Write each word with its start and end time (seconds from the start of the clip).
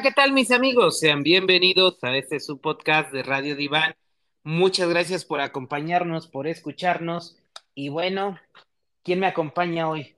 Hola, 0.00 0.08
¿qué 0.08 0.14
tal 0.14 0.32
mis 0.32 0.50
amigos? 0.50 0.98
Sean 0.98 1.22
bienvenidos 1.22 2.02
a 2.02 2.16
este 2.16 2.40
su 2.40 2.58
podcast 2.58 3.12
de 3.12 3.22
Radio 3.22 3.54
Diván. 3.54 3.94
Muchas 4.44 4.88
gracias 4.88 5.26
por 5.26 5.42
acompañarnos, 5.42 6.26
por 6.26 6.46
escucharnos. 6.46 7.36
Y 7.74 7.90
bueno, 7.90 8.38
¿quién 9.02 9.20
me 9.20 9.26
acompaña 9.26 9.90
hoy? 9.90 10.16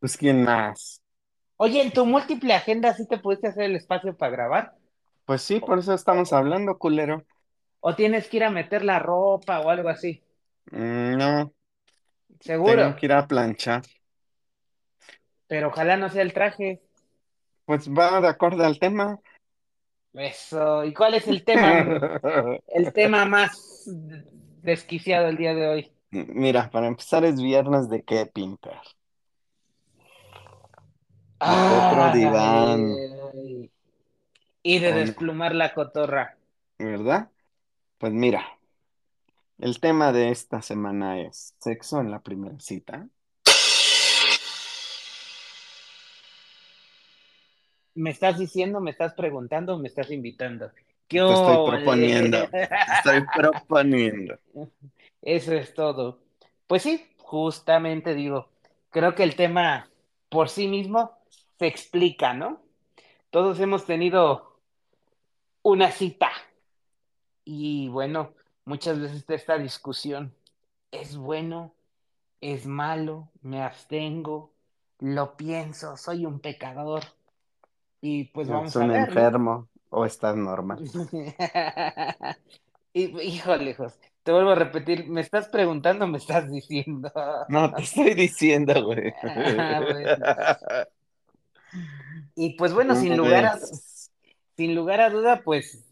Pues 0.00 0.16
quién 0.16 0.42
más. 0.42 1.00
Oye, 1.56 1.82
en 1.82 1.92
tu 1.92 2.04
múltiple 2.04 2.52
agenda 2.52 2.94
sí 2.94 3.06
te 3.06 3.18
pudiste 3.18 3.46
hacer 3.46 3.62
el 3.64 3.76
espacio 3.76 4.16
para 4.16 4.32
grabar. 4.32 4.74
Pues 5.24 5.42
sí, 5.42 5.60
por 5.60 5.78
eso 5.78 5.94
estamos 5.94 6.32
hablando, 6.32 6.78
culero. 6.78 7.24
¿O 7.78 7.94
tienes 7.94 8.28
que 8.28 8.38
ir 8.38 8.44
a 8.44 8.50
meter 8.50 8.84
la 8.84 8.98
ropa 8.98 9.60
o 9.60 9.70
algo 9.70 9.88
así? 9.88 10.20
Mm, 10.72 11.16
no, 11.16 11.54
Seguro, 12.40 12.76
tengo 12.82 12.96
que 12.96 13.06
ir 13.06 13.12
a 13.12 13.26
planchar. 13.28 13.82
pero 15.46 15.68
ojalá 15.68 15.96
no 15.96 16.10
sea 16.10 16.22
el 16.22 16.32
traje. 16.32 16.82
Pues 17.68 17.86
va 17.90 18.18
de 18.22 18.28
acuerdo 18.28 18.64
al 18.64 18.78
tema. 18.78 19.20
Eso. 20.14 20.86
¿Y 20.86 20.94
cuál 20.94 21.12
es 21.12 21.28
el 21.28 21.44
tema? 21.44 21.82
El 22.66 22.94
tema 22.94 23.26
más 23.26 23.82
desquiciado 24.62 25.28
el 25.28 25.36
día 25.36 25.54
de 25.54 25.68
hoy. 25.68 25.92
Mira, 26.10 26.70
para 26.70 26.86
empezar 26.86 27.26
es 27.26 27.42
viernes 27.42 27.90
de 27.90 28.02
qué 28.04 28.24
pintar. 28.24 28.80
Ay, 31.40 31.92
Otro 31.92 32.18
diván, 32.18 32.94
ay. 33.34 33.70
Y 34.62 34.78
de 34.78 34.92
desplumar 34.94 35.54
la 35.54 35.74
cotorra. 35.74 36.38
¿verdad? 36.78 37.30
Pues 37.98 38.14
mira, 38.14 38.46
el 39.58 39.78
tema 39.78 40.10
de 40.12 40.30
esta 40.30 40.62
semana 40.62 41.20
es 41.20 41.54
sexo 41.58 42.00
en 42.00 42.10
la 42.10 42.20
primera 42.20 42.58
cita. 42.60 43.06
¿Me 47.98 48.10
estás 48.10 48.38
diciendo, 48.38 48.80
me 48.80 48.92
estás 48.92 49.14
preguntando 49.14 49.76
me 49.76 49.88
estás 49.88 50.12
invitando? 50.12 50.70
¿Qué 51.08 51.18
Te 51.18 51.32
estoy 51.32 51.66
proponiendo, 51.66 52.48
te 52.50 52.68
estoy 52.96 53.26
proponiendo. 53.34 54.38
Eso 55.20 55.52
es 55.54 55.74
todo. 55.74 56.20
Pues 56.68 56.82
sí, 56.82 57.04
justamente 57.18 58.14
digo, 58.14 58.50
creo 58.90 59.16
que 59.16 59.24
el 59.24 59.34
tema 59.34 59.90
por 60.28 60.48
sí 60.48 60.68
mismo 60.68 61.18
se 61.58 61.66
explica, 61.66 62.34
¿no? 62.34 62.60
Todos 63.30 63.58
hemos 63.58 63.84
tenido 63.84 64.60
una 65.62 65.90
cita 65.90 66.30
y 67.44 67.88
bueno, 67.88 68.32
muchas 68.64 69.00
veces 69.00 69.16
está 69.16 69.34
esta 69.34 69.58
discusión, 69.58 70.32
¿es 70.92 71.16
bueno? 71.16 71.74
¿Es 72.40 72.64
malo? 72.64 73.28
¿Me 73.42 73.60
abstengo? 73.60 74.52
¿Lo 75.00 75.36
pienso? 75.36 75.96
¿Soy 75.96 76.26
un 76.26 76.38
pecador? 76.38 77.02
Y 78.00 78.24
pues 78.24 78.48
¿Es 78.48 78.52
vamos 78.54 78.76
a 78.76 78.80
un 78.80 78.90
enfermo 78.92 79.68
o 79.90 80.04
estás 80.04 80.36
normal? 80.36 80.78
Y- 82.94 83.20
Híjole, 83.20 83.74
Jos, 83.74 83.98
te 84.22 84.32
vuelvo 84.32 84.50
a 84.50 84.54
repetir, 84.54 85.08
¿me 85.08 85.20
estás 85.20 85.48
preguntando 85.48 86.04
o 86.04 86.08
me 86.08 86.18
estás 86.18 86.50
diciendo? 86.50 87.12
No, 87.48 87.72
te 87.74 87.82
estoy 87.82 88.14
diciendo, 88.14 88.84
güey. 88.84 89.12
Ah, 89.24 89.80
bueno. 89.80 90.24
Y 92.34 92.54
pues 92.54 92.72
bueno, 92.72 92.94
sin 92.94 93.10
¿Cómo 93.10 93.24
lugar 93.24 93.44
a, 93.46 93.58
sin 94.56 94.74
lugar 94.74 95.00
a 95.00 95.10
duda, 95.10 95.42
pues 95.44 95.84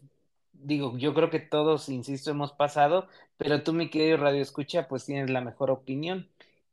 digo, 0.53 0.97
yo 0.97 1.13
creo 1.13 1.29
que 1.29 1.39
todos, 1.39 1.89
insisto, 1.89 2.31
hemos 2.31 2.51
pasado, 2.53 3.07
pero 3.37 3.63
tú, 3.63 3.73
mi 3.73 3.89
querido 3.89 4.17
Radio 4.17 4.41
Escucha, 4.41 4.87
pues 4.87 5.05
tienes 5.05 5.29
la 5.29 5.41
mejor 5.41 5.71
opinión. 5.71 6.27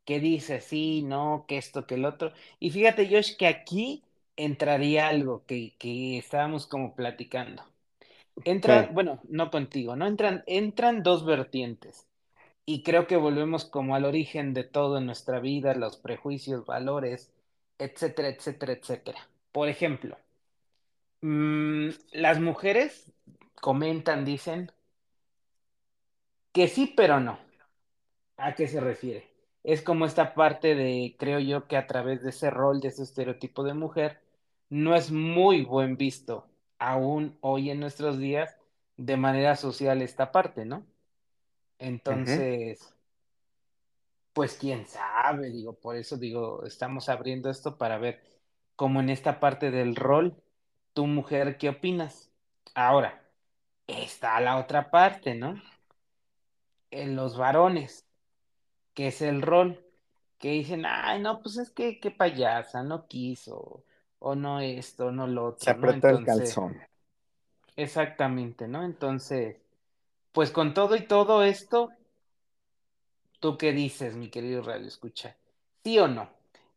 ¿Qué 0.05 0.19
dices? 0.19 0.63
Sí, 0.65 1.01
no, 1.03 1.45
que 1.47 1.57
esto, 1.57 1.85
que 1.87 1.95
el 1.95 2.05
otro. 2.05 2.31
Y 2.59 2.69
fíjate, 2.71 3.07
Josh, 3.09 3.35
que 3.37 3.47
aquí 3.47 4.03
entraría 4.37 5.07
algo 5.07 5.45
que, 5.45 5.75
que 5.77 6.17
estábamos 6.17 6.67
como 6.67 6.95
platicando. 6.95 7.63
Entra, 8.45 8.87
¿Qué? 8.87 8.93
bueno, 8.93 9.21
no 9.29 9.51
contigo, 9.51 9.95
¿no? 9.95 10.07
Entran, 10.07 10.43
entran 10.47 11.03
dos 11.03 11.25
vertientes. 11.25 12.07
Y 12.65 12.83
creo 12.83 13.07
que 13.07 13.17
volvemos 13.17 13.65
como 13.65 13.95
al 13.95 14.05
origen 14.05 14.53
de 14.53 14.63
todo 14.63 14.97
en 14.99 15.05
nuestra 15.07 15.39
vida, 15.39 15.75
los 15.75 15.97
prejuicios, 15.97 16.65
valores, 16.65 17.31
etcétera, 17.79 18.29
etcétera, 18.29 18.73
etcétera. 18.73 19.29
Por 19.51 19.69
ejemplo, 19.69 20.17
mm, 21.21 21.89
las 22.13 22.39
mujeres 22.39 23.11
comentan, 23.61 24.25
dicen 24.25 24.71
que 26.53 26.67
sí, 26.67 26.93
pero 26.95 27.19
no. 27.19 27.37
¿A 28.37 28.55
qué 28.55 28.67
se 28.67 28.79
refiere? 28.79 29.29
Es 29.63 29.81
como 29.81 30.05
esta 30.05 30.33
parte 30.35 30.75
de, 30.75 31.15
creo 31.19 31.39
yo, 31.39 31.67
que 31.67 31.77
a 31.77 31.87
través 31.87 32.21
de 32.23 32.29
ese 32.29 32.49
rol, 32.49 32.79
de 32.81 32.89
ese 32.89 33.03
estereotipo 33.03 33.63
de 33.63 33.73
mujer, 33.73 34.21
no 34.69 34.95
es 34.95 35.11
muy 35.11 35.63
buen 35.63 35.97
visto 35.97 36.47
aún 36.79 37.37
hoy 37.41 37.69
en 37.69 37.79
nuestros 37.79 38.17
días 38.17 38.57
de 38.97 39.17
manera 39.17 39.55
social 39.55 40.01
esta 40.01 40.31
parte, 40.31 40.65
¿no? 40.65 40.85
Entonces, 41.79 42.93
pues 44.33 44.57
quién 44.57 44.85
sabe, 44.85 45.49
digo, 45.49 45.73
por 45.73 45.95
eso 45.95 46.17
digo, 46.17 46.63
estamos 46.65 47.09
abriendo 47.09 47.49
esto 47.49 47.77
para 47.77 47.97
ver 47.97 48.21
cómo 48.75 48.99
en 48.99 49.09
esta 49.09 49.39
parte 49.39 49.71
del 49.71 49.95
rol, 49.95 50.35
tu 50.93 51.07
mujer, 51.07 51.57
¿qué 51.57 51.69
opinas? 51.69 52.31
Ahora, 52.73 53.25
está 53.87 54.39
la 54.41 54.57
otra 54.57 54.91
parte, 54.91 55.35
¿no? 55.35 55.61
En 56.91 57.15
los 57.15 57.37
varones, 57.37 58.05
que 58.93 59.07
es 59.07 59.21
el 59.21 59.41
rol, 59.41 59.85
que 60.37 60.51
dicen, 60.51 60.85
ay, 60.85 61.21
no, 61.21 61.41
pues 61.41 61.57
es 61.57 61.71
que 61.71 61.99
qué 61.99 62.11
payasa, 62.11 62.83
no 62.83 63.07
quiso, 63.07 63.83
o 64.27 64.33
no 64.33 64.59
esto, 64.59 65.11
no 65.11 65.27
lo 65.27 65.55
Se 65.55 65.71
otro, 65.71 65.77
¿no? 65.77 65.91
el 65.91 66.23
calzón. 66.23 66.81
exactamente, 67.75 68.67
¿no? 68.67 68.83
Entonces, 68.83 69.57
pues 70.31 70.49
con 70.49 70.73
todo 70.73 70.95
y 70.95 71.05
todo 71.05 71.43
esto, 71.43 71.91
¿tú 73.39 73.55
qué 73.55 73.71
dices, 73.71 74.15
mi 74.15 74.29
querido 74.29 74.63
Radio 74.63 74.87
Escucha? 74.87 75.37
¿Sí 75.83 75.99
o 75.99 76.07
no? 76.07 76.31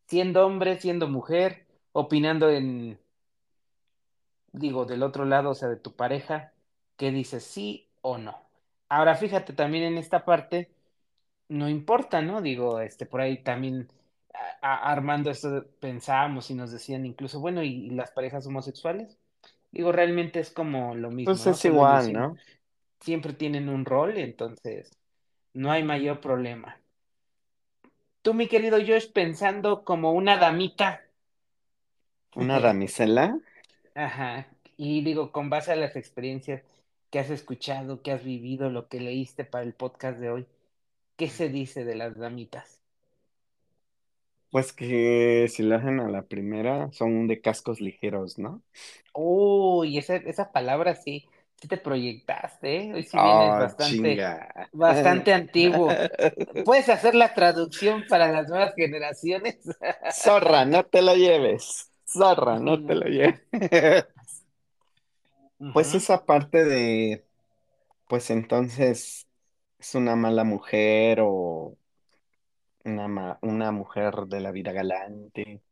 Siendo 0.05 0.45
hombre, 0.45 0.79
siendo 0.79 1.09
mujer, 1.09 1.65
opinando 1.93 2.51
en, 2.51 2.99
digo, 4.53 4.85
del 4.85 5.03
otro 5.03 5.25
lado, 5.25 5.49
o 5.49 5.55
sea, 5.55 5.69
de 5.69 5.77
tu 5.77 5.97
pareja, 5.97 6.53
¿qué 6.99 7.11
dices, 7.11 7.45
sí 7.45 7.89
o 8.03 8.19
no? 8.19 8.43
Ahora, 8.91 9.15
fíjate 9.15 9.55
también 9.55 9.85
en 9.85 9.97
esta 9.97 10.27
parte, 10.27 10.71
no 11.49 11.71
importa, 11.71 12.21
¿no? 12.21 12.43
Digo, 12.43 12.81
este, 12.81 13.07
por 13.07 13.23
ahí 13.23 13.43
también 13.43 13.89
a- 14.63 14.93
armando 14.93 15.31
esto 15.31 15.67
pensábamos 15.81 16.51
y 16.51 16.55
nos 16.55 16.73
decían 16.73 17.07
incluso, 17.07 17.41
bueno, 17.41 17.63
¿y, 17.63 17.87
y 17.87 17.91
las 17.91 18.11
parejas 18.13 18.47
homosexuales? 18.47 19.19
Digo, 19.73 19.93
realmente 19.93 20.41
es 20.41 20.51
como 20.51 20.95
lo 20.95 21.11
mismo, 21.11 21.33
Pues 21.33 21.47
¿no? 21.47 21.57
es 21.57 21.65
igual, 21.65 22.13
siempre, 22.13 22.13
¿no? 22.13 22.37
siempre 23.01 23.33
tienen 23.35 23.69
un 23.69 23.85
rol, 23.87 24.19
entonces 24.19 24.91
no 25.55 25.71
hay 25.73 25.85
mayor 25.85 26.21
problema. 26.21 26.81
Tú, 28.23 28.33
mi 28.33 28.47
querido 28.47 28.79
Josh, 28.79 29.11
pensando 29.13 29.83
como 29.85 30.13
una 30.13 30.37
damita, 30.37 31.03
Una 32.45 32.59
damisela. 32.67 33.27
ajá, 33.95 34.49
y 34.79 35.03
digo, 35.05 35.31
con 35.33 35.51
base 35.51 35.73
a 35.73 35.77
las 35.77 35.95
experiencias 35.97 36.63
que 37.11 37.19
has 37.19 37.29
escuchado, 37.31 38.01
que 38.03 38.13
has 38.13 38.25
vivido, 38.25 38.71
lo 38.71 38.89
que 38.89 38.99
leíste 39.01 39.45
para 39.45 39.65
el 39.65 39.75
podcast 39.75 40.19
de 40.19 40.31
hoy, 40.31 40.47
¿qué 41.17 41.29
se 41.31 41.49
dice 41.51 41.85
de 41.85 41.97
las 41.97 42.17
damitas? 42.19 42.78
Pues 44.51 44.73
que 44.73 45.47
si 45.49 45.63
lo 45.63 45.77
hacen 45.77 46.01
a 46.01 46.09
la 46.09 46.23
primera, 46.27 46.91
son 46.93 47.27
de 47.27 47.41
cascos 47.41 47.81
ligeros, 47.81 48.39
¿no? 48.39 48.63
Uy, 49.15 49.99
esa, 49.99 50.17
esa 50.17 50.53
palabra 50.53 50.95
sí, 50.95 51.27
sí 51.61 51.69
te 51.69 51.77
proyectaste, 51.79 52.77
¿eh? 52.85 52.95
Hoy 52.95 53.03
sí 53.05 53.19
vienes 53.19 53.57
Oh, 53.57 53.59
bastante, 53.59 54.23
chinga. 54.23 54.49
bastante 54.73 55.33
antiguo. 55.33 56.05
¿Puedes 56.65 56.89
hacer 56.89 57.15
la 57.15 57.35
traducción 57.35 58.07
para 58.09 58.31
las 58.33 58.49
nuevas 58.49 58.75
generaciones? 58.77 59.59
Zorra, 60.11 60.65
no 60.67 60.85
te 60.85 61.01
lo 61.03 61.15
lleves. 61.15 61.91
Zorra, 62.07 62.59
no 62.59 62.83
te 62.83 62.95
lo 62.97 63.07
lleves. 63.07 63.41
Pues 65.73 65.95
esa 65.95 66.25
parte 66.27 66.65
de, 66.65 67.25
pues 68.09 68.31
entonces 68.31 69.29
es 69.79 69.95
una 69.97 70.17
mala 70.17 70.45
mujer 70.45 71.21
o 71.23 71.79
una, 72.89 73.09
ma- 73.09 73.39
una 73.43 73.73
mujer 73.73 74.15
de 74.29 74.41
la 74.41 74.51
vida 74.53 74.73
galante. 74.73 75.63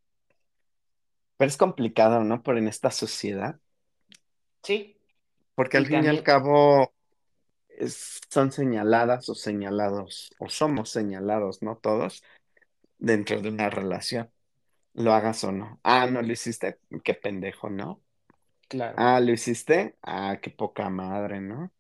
Pero 1.39 1.49
es 1.49 1.57
complicado, 1.57 2.25
¿no? 2.25 2.43
Por 2.43 2.59
en 2.59 2.69
esta 2.69 2.91
sociedad, 2.91 3.59
Sí, 4.63 4.97
porque 5.55 5.77
al 5.77 5.87
fin 5.87 6.05
y 6.05 6.09
al 6.09 6.23
cabo 6.23 6.95
es- 7.69 8.21
son 8.31 8.53
señaladas 8.53 9.29
o 9.29 9.35
señalados, 9.35 10.33
o 10.41 10.49
somos 10.51 10.91
señalados, 10.91 11.63
¿no? 11.63 11.79
Todos 11.79 12.25
dentro 12.99 13.41
de 13.43 13.51
una 13.51 13.71
relación, 13.71 14.31
lo 14.95 15.15
hagas 15.15 15.45
o 15.45 15.53
no. 15.53 15.81
Ah, 15.85 16.09
no 16.11 16.23
lo 16.23 16.33
hiciste, 16.33 16.81
qué 17.05 17.15
pendejo, 17.15 17.71
¿no? 17.71 18.03
claro, 18.69 19.03
Ah, 19.03 19.21
lo 19.21 19.33
hiciste, 19.33 19.97
ah, 20.03 20.39
qué 20.43 20.51
poca 20.51 20.91
madre, 20.91 21.41
¿no? 21.41 21.73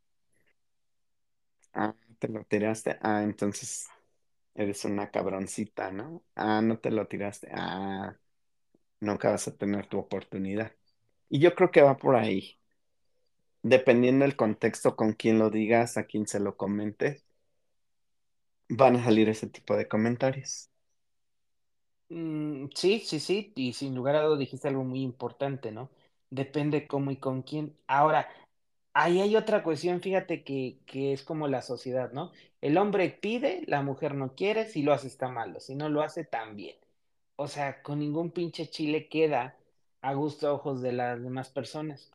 Ah, 1.72 1.94
te 2.18 2.28
lo 2.28 2.44
tiraste, 2.44 2.98
ah, 3.02 3.22
entonces 3.22 3.86
eres 4.56 4.84
una 4.84 5.10
cabroncita, 5.10 5.90
¿no? 5.92 6.24
Ah, 6.34 6.60
no 6.62 6.78
te 6.78 6.90
lo 6.90 7.06
tiraste, 7.08 7.48
ah, 7.52 8.16
nunca 9.00 9.30
vas 9.32 9.48
a 9.48 9.56
tener 9.56 9.86
tu 9.88 9.98
oportunidad. 9.98 10.72
Y 11.28 11.40
yo 11.40 11.54
creo 11.54 11.70
que 11.70 11.82
va 11.82 11.96
por 11.98 12.16
ahí. 12.16 12.58
Dependiendo 13.62 14.24
del 14.24 14.34
contexto 14.34 14.96
con 14.96 15.12
quién 15.12 15.38
lo 15.38 15.50
digas, 15.50 15.98
a 15.98 16.04
quién 16.04 16.26
se 16.26 16.40
lo 16.40 16.56
comentes, 16.56 17.22
van 18.68 18.94
a 18.96 19.02
salir 19.04 19.28
ese 19.28 19.48
tipo 19.48 19.76
de 19.76 19.88
comentarios. 19.88 20.70
Mm, 22.08 22.68
sí, 22.74 23.00
sí, 23.00 23.18
sí, 23.20 23.52
y 23.56 23.72
sin 23.72 23.94
lugar 23.94 24.14
a 24.16 24.22
dudas 24.22 24.38
dijiste 24.38 24.68
algo 24.68 24.84
muy 24.84 25.02
importante, 25.02 25.72
¿no? 25.72 25.90
Depende 26.30 26.86
cómo 26.86 27.10
y 27.10 27.16
con 27.18 27.42
quién. 27.42 27.76
Ahora, 27.86 28.28
ahí 28.96 29.20
hay 29.20 29.36
otra 29.36 29.62
cuestión, 29.62 30.00
fíjate 30.00 30.44
que, 30.44 30.78
que 30.86 31.12
es 31.12 31.22
como 31.22 31.48
la 31.48 31.62
sociedad, 31.62 32.12
¿no? 32.12 32.32
El 32.60 32.78
hombre 32.78 33.10
pide, 33.10 33.62
la 33.66 33.82
mujer 33.82 34.14
no 34.14 34.34
quiere, 34.34 34.66
si 34.66 34.82
lo 34.82 34.92
hace 34.92 35.08
está 35.08 35.28
malo, 35.28 35.60
si 35.60 35.74
no 35.74 35.88
lo 35.88 36.02
hace 36.02 36.24
también. 36.24 36.76
O 37.36 37.48
sea, 37.48 37.82
con 37.82 37.98
ningún 38.00 38.30
pinche 38.32 38.68
chile 38.70 39.08
queda 39.08 39.56
a 40.02 40.14
gusto 40.14 40.48
a 40.48 40.52
ojos 40.54 40.82
de 40.82 40.92
las 40.92 41.22
demás 41.22 41.50
personas. 41.50 42.12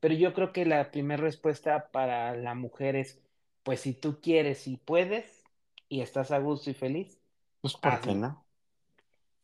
Pero 0.00 0.14
yo 0.14 0.34
creo 0.34 0.52
que 0.52 0.66
la 0.66 0.90
primera 0.90 1.22
respuesta 1.22 1.90
para 1.92 2.34
la 2.36 2.54
mujer 2.54 2.96
es, 2.96 3.20
pues 3.64 3.80
si 3.80 3.94
tú 3.94 4.20
quieres 4.20 4.66
y 4.68 4.76
puedes 4.78 5.44
y 5.88 6.00
estás 6.02 6.30
a 6.32 6.38
gusto 6.38 6.70
y 6.70 6.74
feliz, 6.74 7.18
Pues, 7.60 7.74
¿por 7.76 8.00
qué 8.00 8.14
no? 8.14 8.46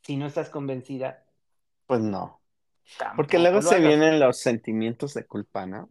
Si 0.06 0.17
no 0.17 0.26
estás 0.26 0.50
convencida, 0.50 1.25
Pues 1.87 2.00
no. 2.00 2.41
Porque 3.14 3.38
luego 3.38 3.62
se 3.62 3.79
hagas. 3.79 3.81
vienen 3.81 4.20
los 4.20 4.41
sentimientos 4.41 5.14
de 5.14 5.26
culpa, 5.26 5.67
¿no? 5.67 5.91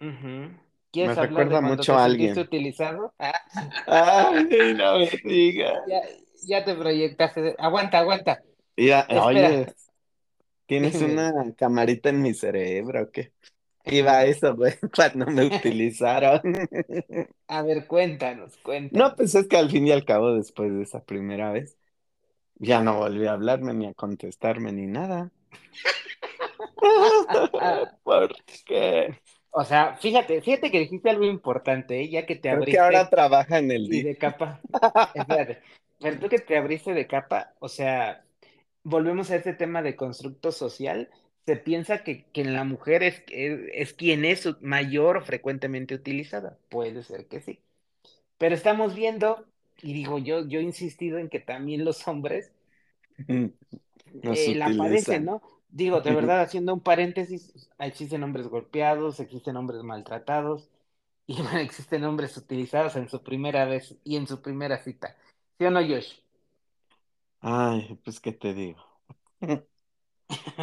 Me 0.00 0.58
¿Quieres 0.92 1.16
hablar 1.18 1.48
de 1.48 1.56
recuerda 1.56 1.60
mucho 1.60 1.94
te 1.94 1.98
a 1.98 2.04
alguien. 2.04 2.40
utilizado? 2.40 3.14
Ah, 3.18 3.34
Ay, 3.86 4.74
no 4.74 4.98
me 5.00 5.10
digas. 5.24 5.84
ya, 5.86 6.00
ya 6.42 6.64
te 6.64 6.74
proyectaste. 6.74 7.54
Aguanta, 7.58 7.98
aguanta. 8.00 8.42
Ya, 8.76 9.06
Espera, 9.10 9.50
oye, 9.50 9.66
tienes 10.66 11.00
dime. 11.00 11.02
una 11.02 11.32
camarita 11.56 12.10
en 12.10 12.22
mi 12.22 12.34
cerebro, 12.34 13.02
¿o 13.04 13.10
¿qué? 13.12 13.32
Iba 13.86 14.24
eso, 14.26 14.56
güey, 14.56 14.74
cuando 14.96 15.26
me 15.26 15.44
utilizaron. 15.46 16.42
A 17.48 17.60
ver, 17.62 17.86
cuéntanos, 17.86 18.56
No, 18.90 19.14
cuéntanos. 19.14 19.16
pues 19.16 19.34
es 19.34 19.46
que 19.48 19.56
al 19.56 19.70
fin 19.70 19.86
y 19.86 19.92
al 19.92 20.04
cabo, 20.04 20.34
después 20.34 20.72
de 20.72 20.82
esa 20.82 21.04
primera 21.04 21.52
vez, 21.52 21.78
ya 22.56 22.82
no 22.82 22.98
volvió 22.98 23.30
a 23.30 23.34
hablarme 23.34 23.74
ni 23.74 23.86
a 23.86 23.94
contestarme 23.94 24.72
ni 24.72 24.86
nada. 24.88 25.32
O 29.60 29.64
sea, 29.66 29.94
fíjate, 29.96 30.40
fíjate 30.40 30.70
que 30.70 30.78
dijiste 30.78 31.10
algo 31.10 31.26
importante, 31.26 32.00
¿eh? 32.00 32.08
Ya 32.08 32.24
que 32.24 32.34
te 32.34 32.48
Creo 32.48 32.64
que 32.64 32.78
ahora 32.78 33.10
trabaja 33.10 33.58
en 33.58 33.70
el 33.70 33.92
y 33.92 34.02
de 34.02 34.16
capa. 34.16 34.58
Espérate, 35.14 35.58
pero 36.00 36.18
tú 36.18 36.30
que 36.30 36.38
te 36.38 36.56
abriste 36.56 36.94
de 36.94 37.06
capa, 37.06 37.52
o 37.58 37.68
sea, 37.68 38.24
volvemos 38.84 39.30
a 39.30 39.36
este 39.36 39.52
tema 39.52 39.82
de 39.82 39.96
constructo 39.96 40.50
social. 40.50 41.10
Se 41.44 41.56
piensa 41.56 42.02
que, 42.02 42.24
que 42.32 42.40
en 42.40 42.54
la 42.54 42.64
mujer 42.64 43.02
es, 43.02 43.22
es, 43.28 43.60
es 43.74 43.92
quien 43.92 44.24
es 44.24 44.48
mayor 44.62 45.18
o 45.18 45.20
frecuentemente 45.20 45.94
utilizada. 45.94 46.56
Puede 46.70 47.02
ser 47.02 47.26
que 47.26 47.42
sí. 47.42 47.60
Pero 48.38 48.54
estamos 48.54 48.94
viendo, 48.94 49.44
y 49.82 49.92
digo, 49.92 50.18
yo, 50.18 50.48
yo 50.48 50.60
he 50.60 50.62
insistido 50.62 51.18
en 51.18 51.28
que 51.28 51.38
también 51.40 51.84
los 51.84 52.08
hombres 52.08 52.50
Nos 53.28 54.38
eh, 54.38 54.54
la 54.54 54.70
padecen. 54.74 55.26
¿no? 55.26 55.42
Digo, 55.72 56.00
de 56.00 56.12
verdad, 56.12 56.40
haciendo 56.42 56.74
un 56.74 56.80
paréntesis, 56.80 57.52
existen 57.78 58.22
hombres 58.24 58.48
golpeados, 58.48 59.20
existen 59.20 59.56
hombres 59.56 59.82
maltratados, 59.82 60.68
y 61.26 61.40
bueno, 61.42 61.58
existen 61.58 62.04
hombres 62.04 62.36
utilizados 62.36 62.96
en 62.96 63.08
su 63.08 63.22
primera 63.22 63.64
vez 63.66 63.96
y 64.04 64.16
en 64.16 64.26
su 64.26 64.42
primera 64.42 64.78
cita. 64.82 65.16
¿Sí 65.58 65.64
o 65.66 65.70
no, 65.70 65.80
Josh? 65.80 66.14
Ay, 67.42 67.98
pues, 68.04 68.18
¿qué 68.20 68.32
te 68.32 68.54
digo? 68.54 68.80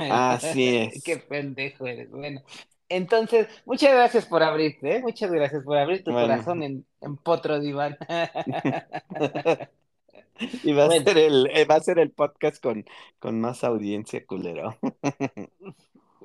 Así 0.09 0.75
Qué 1.03 1.17
es. 1.17 1.23
pendejo 1.29 1.87
eres. 1.87 2.09
Bueno, 2.11 2.41
entonces, 2.89 3.47
muchas 3.65 3.91
gracias 3.93 4.25
por 4.25 4.43
abrirte, 4.43 4.95
¿eh? 4.97 5.01
Muchas 5.01 5.31
gracias 5.31 5.63
por 5.63 5.77
abrir 5.77 6.03
tu 6.03 6.15
corazón 6.15 6.63
en, 6.63 6.85
en 7.01 7.17
Potro 7.17 7.59
Diván. 7.59 7.97
Y 10.63 10.73
va 10.73 10.85
a 10.85 10.89
ser 10.89 11.17
el, 11.17 11.49
eh, 11.53 11.65
va 11.65 11.75
a 11.75 11.81
ser 11.81 11.99
el 11.99 12.11
podcast 12.11 12.61
con, 12.61 12.85
con 13.19 13.39
más 13.41 13.63
audiencia, 13.63 14.25
culero. 14.25 14.77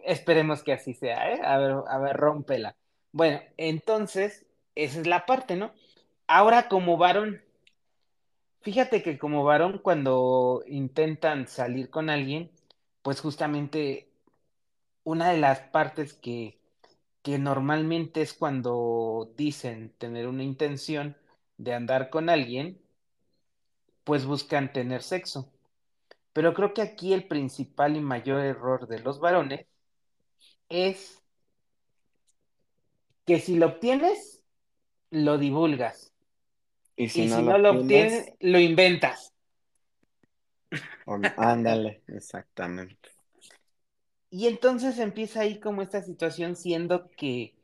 esperemos 0.05 0.63
que 0.63 0.73
así 0.73 0.95
sea, 0.95 1.33
¿eh? 1.33 1.41
A 1.45 1.59
ver, 1.59 1.77
a 1.89 1.99
ver, 1.99 2.17
rómpela. 2.17 2.77
Bueno, 3.13 3.41
entonces, 3.57 4.47
esa 4.75 5.01
es 5.01 5.07
la 5.07 5.27
parte, 5.27 5.57
¿no? 5.57 5.73
Ahora 6.27 6.69
como 6.69 6.97
varón, 6.97 7.43
fíjate 8.63 9.03
que 9.03 9.19
como 9.19 9.45
varón 9.45 9.81
cuando 9.83 10.63
intentan 10.67 11.49
salir 11.49 11.91
con 11.91 12.11
alguien, 12.11 12.51
pues 13.03 13.21
justamente 13.21 14.09
una 15.05 15.31
de 15.31 15.39
las 15.39 15.61
partes 15.61 16.15
que, 16.15 16.59
que 17.23 17.39
normalmente 17.39 18.23
es 18.23 18.35
cuando 18.35 19.33
dicen 19.37 19.93
tener 19.99 20.29
una 20.29 20.45
intención 20.45 21.17
de 21.59 21.75
andar 21.75 22.11
con 22.11 22.31
alguien, 22.31 22.82
pues 24.05 24.27
buscan 24.27 24.73
tener 24.73 25.03
sexo. 25.03 25.51
Pero 26.35 26.55
creo 26.55 26.75
que 26.75 26.83
aquí 26.83 27.13
el 27.15 27.29
principal 27.29 27.97
y 27.97 28.01
mayor 28.01 28.41
error 28.41 28.89
de 28.89 29.01
los 29.01 29.21
varones 29.21 29.67
es 30.69 31.23
que 33.27 33.41
si 33.41 33.57
lo 33.57 33.67
obtienes, 33.67 34.43
lo 35.11 35.39
divulgas. 35.39 36.13
Y 36.97 37.11
si 37.11 37.25
Y 37.25 37.27
no 37.27 37.41
si 37.41 37.43
lo 37.43 37.53
no 37.53 37.59
lo 37.59 37.71
obtienes, 37.71 37.71
obtienes, 37.71 38.35
lo 38.41 38.59
inventas. 38.61 39.33
ándale, 41.37 42.03
exactamente. 42.09 43.11
Y 44.31 44.47
entonces 44.49 44.99
empieza 44.99 45.41
ahí 45.43 45.61
como 45.61 45.83
esta 45.83 46.03
situación 46.03 46.57
siendo 46.57 47.09
que 47.13 47.55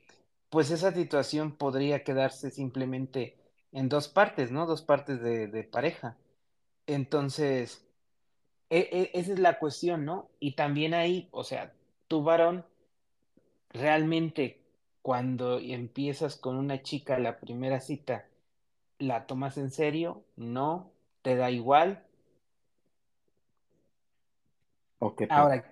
pues 0.50 0.70
esa 0.70 0.92
situación 0.92 1.56
podría 1.56 2.04
quedarse 2.04 2.50
simplemente 2.50 3.38
en 3.72 3.88
dos 3.88 4.08
partes, 4.08 4.50
¿no? 4.52 4.66
Dos 4.66 4.82
partes 4.82 5.20
de, 5.22 5.48
de 5.48 5.64
pareja. 5.64 6.16
Entonces, 6.88 7.86
e- 8.70 8.88
e- 8.92 9.10
esa 9.20 9.32
es 9.34 9.38
la 9.40 9.58
cuestión, 9.60 10.04
¿no? 10.06 10.30
Y 10.40 10.52
también 10.56 10.94
ahí, 10.94 11.28
o 11.32 11.44
sea, 11.44 11.74
tu 12.08 12.22
varón, 12.24 12.64
realmente 13.70 14.60
cuando 15.02 15.58
empiezas 15.58 16.36
con 16.36 16.56
una 16.56 16.82
chica 16.82 17.18
la 17.18 17.40
primera 17.40 17.80
cita, 17.80 18.26
¿la 18.98 19.26
tomas 19.26 19.58
en 19.58 19.70
serio? 19.70 20.24
¿No? 20.36 20.90
¿Te 21.22 21.36
da 21.36 21.50
igual? 21.50 22.04
Ahora, 25.28 25.64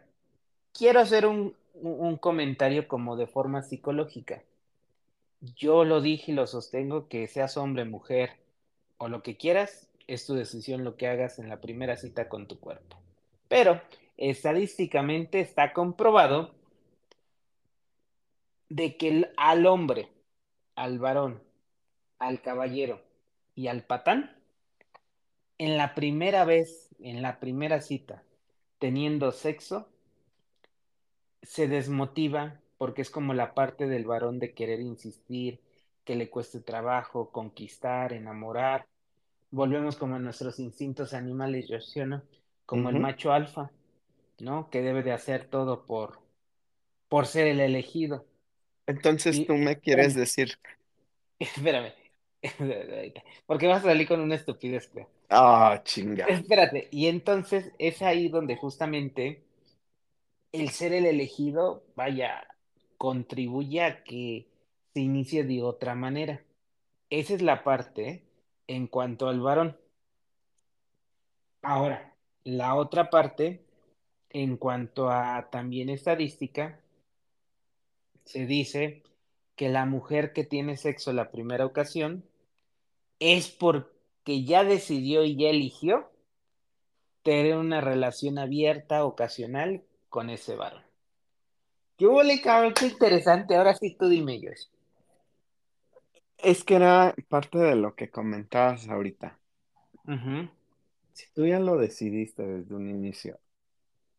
quiero 0.73 1.01
hacer 1.01 1.27
un 1.27 1.57
un 1.75 2.17
comentario 2.19 2.89
como 2.89 3.17
de 3.17 3.27
forma 3.27 3.63
psicológica. 3.63 4.45
Yo 5.57 5.85
lo 5.87 6.03
dije 6.03 6.33
y 6.33 6.35
lo 6.35 6.47
sostengo 6.47 7.09
que 7.09 7.27
seas 7.27 7.57
hombre, 7.57 7.87
mujer 7.87 8.37
o 8.99 9.09
lo 9.09 9.23
que 9.23 9.37
quieras, 9.39 9.86
es 10.07 10.27
tu 10.27 10.35
decisión 10.35 10.85
lo 10.85 10.97
que 10.97 11.09
hagas 11.09 11.39
en 11.39 11.49
la 11.49 11.61
primera 11.61 11.97
cita 11.97 12.29
con 12.29 12.47
tu 12.47 12.59
cuerpo. 12.59 12.99
Pero 13.49 13.81
estadísticamente 14.17 15.41
está 15.41 15.73
comprobado 15.73 16.55
de 18.69 18.97
que 18.97 19.31
al 19.37 19.67
hombre, 19.67 20.09
al 20.75 20.99
varón, 20.99 21.43
al 22.19 22.43
caballero 22.43 23.03
y 23.55 23.69
al 23.69 23.85
patán, 23.85 24.37
en 25.59 25.77
la 25.77 25.95
primera 25.95 26.45
vez, 26.45 26.95
en 26.99 27.23
la 27.23 27.41
primera 27.41 27.81
cita, 27.81 28.23
teniendo 28.79 29.33
sexo, 29.33 29.89
se 31.43 31.69
desmotiva 31.69 32.61
porque 32.79 33.03
es 33.03 33.11
como 33.11 33.35
la 33.35 33.55
parte 33.55 33.87
del 33.87 34.05
varón 34.05 34.39
de 34.39 34.53
querer 34.53 34.81
insistir, 34.81 35.61
que 36.05 36.15
le 36.17 36.31
cueste 36.31 36.61
trabajo, 36.61 37.31
conquistar, 37.33 38.13
enamorar. 38.13 38.87
Volvemos 39.57 39.97
como 39.97 40.17
a 40.17 40.19
nuestros 40.19 40.59
instintos 40.61 41.15
animales, 41.15 41.67
yo 41.67 41.81
¿sí 41.81 42.01
no? 42.01 42.23
Como 42.67 42.91
el 42.91 42.99
macho 42.99 43.33
alfa, 43.33 43.71
¿no? 44.39 44.69
Que 44.69 44.83
debe 44.83 45.03
de 45.03 45.13
hacer 45.13 45.47
todo 45.49 45.87
por, 45.87 46.19
por 47.09 47.27
ser 47.27 47.47
el 47.47 47.61
elegido. 47.61 48.27
Entonces 48.87 49.37
Y 49.39 49.47
tú 49.47 49.55
me 49.55 49.79
quieres 49.81 50.15
espérame, 50.15 50.21
decir, 50.21 50.59
espérame, 51.39 51.93
porque 53.47 53.67
vas 53.67 53.83
a 53.83 53.89
salir 53.89 54.07
con 54.07 54.21
una 54.21 54.35
estupidez, 54.35 54.91
ah, 55.31 55.81
chinga. 55.85 56.27
Espérate, 56.27 56.89
y 56.91 57.07
entonces 57.07 57.73
es 57.79 58.03
ahí 58.03 58.29
donde 58.29 58.57
justamente 58.57 59.43
el 60.53 60.69
ser 60.71 60.93
el 60.93 61.07
elegido, 61.07 61.85
vaya, 61.97 62.47
contribuye 62.99 63.83
a 63.83 64.05
que 64.05 64.49
se 64.93 65.01
inicie 65.01 65.45
de 65.45 65.63
otra 65.63 65.95
manera. 65.95 66.45
Esa 67.11 67.35
es 67.35 67.43
la 67.43 67.65
parte 67.65 68.26
en 68.67 68.87
cuanto 68.87 69.29
al 69.29 69.41
varón. 69.41 69.77
Ahora, 71.63 72.15
la 72.45 72.75
otra 72.75 73.11
parte, 73.11 73.65
en 74.31 74.57
cuanto 74.57 75.11
a 75.11 75.49
también 75.51 75.89
estadística, 75.89 76.81
se 78.25 78.47
dice 78.47 79.03
que 79.57 79.69
la 79.69 79.87
mujer 79.87 80.33
que 80.33 80.45
tiene 80.45 80.77
sexo 80.77 81.13
la 81.13 81.31
primera 81.31 81.65
ocasión 81.65 82.25
es 83.19 83.49
porque 83.49 84.45
ya 84.45 84.65
decidió 84.65 85.25
y 85.25 85.37
ya 85.37 85.49
eligió 85.49 86.11
tener 87.23 87.57
una 87.57 87.81
relación 87.81 88.39
abierta, 88.39 89.05
ocasional 89.05 89.83
con 90.09 90.31
ese 90.31 90.55
varón. 90.55 90.85
¿Qué 91.97 92.07
huele, 92.07 92.41
cabrón? 92.41 92.75
Qué 92.75 92.87
interesante. 92.87 93.57
Ahora 93.57 93.75
sí 93.75 93.97
tú 93.99 94.09
dime, 94.09 94.39
Josh. 94.41 94.67
Es 96.39 96.65
que 96.65 96.77
era 96.77 97.15
parte 97.29 97.59
de 97.59 97.77
lo 97.77 97.95
que 97.95 98.11
comentabas 98.11 98.89
ahorita. 98.89 99.39
Si 101.13 101.27
tú 101.35 101.45
ya 101.47 101.59
lo 101.59 101.77
decidiste 101.79 102.45
desde 102.47 102.75
un 102.77 102.89
inicio, 102.89 103.41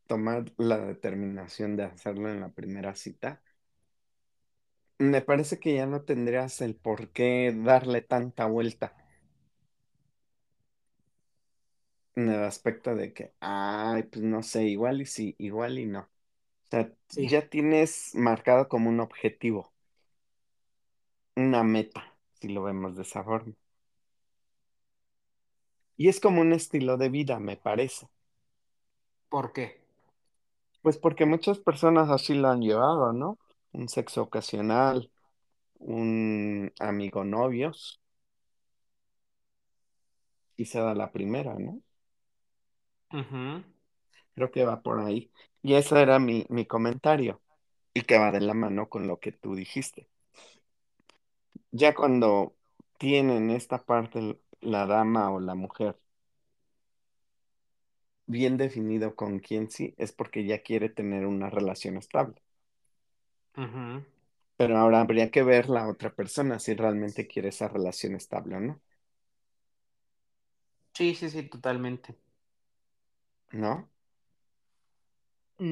tomar 0.08 0.46
la 0.58 0.78
determinación 0.80 1.76
de 1.78 1.86
hacerlo 1.86 2.30
en 2.32 2.42
la 2.42 2.50
primera 2.52 2.96
cita, 2.96 3.42
me 5.00 5.22
parece 5.24 5.60
que 5.60 5.74
ya 5.76 5.88
no 5.88 6.04
tendrías 6.04 6.62
el 6.62 6.76
por 6.76 7.10
qué 7.10 7.52
darle 7.58 8.02
tanta 8.04 8.46
vuelta 8.46 8.96
en 12.16 12.30
el 12.30 12.44
aspecto 12.44 12.96
de 12.96 13.14
que, 13.14 13.34
ay, 13.40 14.04
pues 14.04 14.24
no 14.24 14.44
sé, 14.44 14.66
igual 14.66 15.02
y 15.02 15.06
sí, 15.06 15.36
igual 15.40 15.80
y 15.80 15.86
no. 15.86 16.02
O 16.02 16.10
sea, 16.72 16.94
Sí, 17.10 17.28
ya 17.28 17.50
tienes 17.50 18.16
marcado 18.16 18.70
como 18.70 18.90
un 18.90 19.00
objetivo, 19.02 19.74
una 21.38 21.64
meta, 21.64 22.14
si 22.34 22.50
lo 22.50 22.64
vemos 22.64 22.98
de 22.98 23.04
esa 23.04 23.24
forma. 23.24 23.54
Y 25.96 26.08
es 26.08 26.20
como 26.20 26.42
un 26.42 26.54
estilo 26.54 26.98
de 26.98 27.10
vida, 27.10 27.40
me 27.40 27.58
parece. 27.58 28.08
¿por 29.30 29.54
qué? 29.54 29.82
Pues 30.82 30.98
porque 30.98 31.26
muchas 31.26 31.60
personas 31.60 32.10
así 32.10 32.34
lo 32.34 32.50
han 32.50 32.62
llevado, 32.62 33.14
¿no? 33.14 33.38
Un 33.74 33.90
sexo 33.90 34.24
ocasional, 34.24 35.12
un 35.80 36.74
amigo 36.80 37.24
novios, 37.26 38.02
y 40.58 40.66
se 40.66 40.80
da 40.80 40.94
la 40.94 41.12
primera, 41.14 41.56
¿no? 41.58 41.82
Creo 44.36 44.52
que 44.52 44.66
va 44.66 44.82
por 44.82 45.00
ahí. 45.00 45.32
Y 45.62 45.74
ese 45.76 46.02
era 46.02 46.20
mi, 46.20 46.46
mi 46.50 46.66
comentario, 46.66 47.42
y 47.94 48.04
que 48.04 48.18
va 48.20 48.32
de 48.32 48.42
la 48.42 48.54
mano 48.54 48.90
con 48.90 49.08
lo 49.08 49.20
que 49.20 49.32
tú 49.34 49.56
dijiste. 49.56 50.10
Ya 51.72 51.94
cuando 51.96 52.56
tienen 52.98 53.50
esta 53.52 53.84
parte, 53.86 54.40
la 54.62 54.86
dama 54.86 55.32
o 55.32 55.40
la 55.40 55.56
mujer, 55.56 55.98
bien 58.26 58.56
definido 58.56 59.16
con 59.18 59.40
quién 59.40 59.70
sí, 59.70 59.94
es 59.98 60.14
porque 60.14 60.46
ya 60.46 60.62
quiere 60.64 60.88
tener 60.90 61.26
una 61.26 61.50
relación 61.50 61.98
estable. 61.98 62.42
Pero 64.56 64.78
ahora 64.78 65.02
habría 65.02 65.32
que 65.32 65.42
ver 65.42 65.68
la 65.68 65.88
otra 65.90 66.14
persona 66.14 66.60
si 66.60 66.76
realmente 66.76 67.26
quiere 67.28 67.50
esa 67.50 67.68
relación 67.70 68.14
estable 68.16 68.56
o 68.58 68.60
no, 68.60 68.82
Sí, 70.94 71.16
sí, 71.16 71.30
sí, 71.30 71.44
totalmente. 71.44 72.18
¿no? 73.52 73.90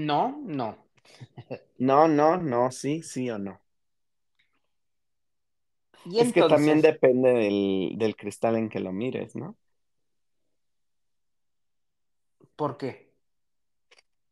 No, 0.09 0.19
no. 0.45 0.69
No, 1.79 2.07
no, 2.07 2.37
no, 2.37 2.71
sí, 2.71 3.01
sí 3.03 3.29
o 3.31 3.37
no. 3.39 3.61
Y 6.05 6.19
Es 6.19 6.31
que 6.33 6.43
también 6.43 6.81
depende 6.81 7.29
del, 7.33 7.93
del 7.97 8.15
cristal 8.15 8.55
en 8.57 8.69
que 8.69 8.79
lo 8.79 8.91
mires, 8.93 9.35
¿no? 9.35 9.57
¿por 12.55 12.77
qué? 12.77 13.11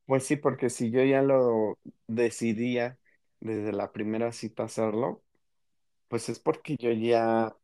Pues 0.06 0.26
sí, 0.26 0.36
porque 0.36 0.70
si 0.70 0.92
yo 0.92 1.04
ya 1.04 1.22
lo 1.22 1.80
decidía 2.08 3.00
desde 3.40 3.72
la 3.74 3.92
primera 3.94 4.32
cita 4.34 4.64
hacerlo, 4.64 5.24
pues 6.10 6.30
es 6.30 6.40
porque 6.40 6.78
yo 6.80 6.92
ya 6.92 7.56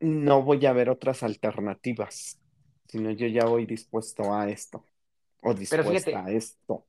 no 0.00 0.42
voy 0.42 0.64
a 0.66 0.72
ver 0.72 0.90
otras 0.90 1.22
alternativas, 1.22 2.38
sino 2.88 3.10
yo 3.12 3.26
ya 3.26 3.44
voy 3.46 3.66
dispuesto 3.66 4.34
a 4.34 4.48
esto 4.50 4.84
o 5.42 5.54
dispuesta 5.54 5.90
fíjate, 6.10 6.24
a 6.24 6.30
esto. 6.32 6.86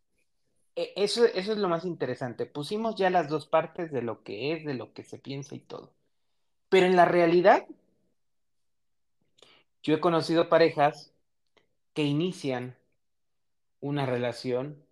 E- 0.82 0.94
eso, 0.96 1.26
eso 1.26 1.52
es 1.54 1.58
lo 1.58 1.68
más 1.70 1.86
interesante. 1.86 2.46
Pusimos 2.46 2.96
ya 2.96 3.10
las 3.10 3.30
dos 3.30 3.46
partes 3.48 3.92
de 3.92 4.02
lo 4.02 4.24
que 4.24 4.54
es, 4.54 4.66
de 4.66 4.74
lo 4.74 4.94
que 4.94 5.04
se 5.04 5.20
piensa 5.20 5.56
y 5.56 5.60
todo. 5.60 5.92
Pero 6.70 6.86
en 6.88 6.96
la 6.96 7.06
realidad, 7.06 7.68
yo 9.84 9.94
he 9.96 10.00
conocido 10.00 10.50
parejas 10.50 11.12
que 11.94 12.04
inician 12.04 12.78
una 13.82 14.06
relación 14.06 14.86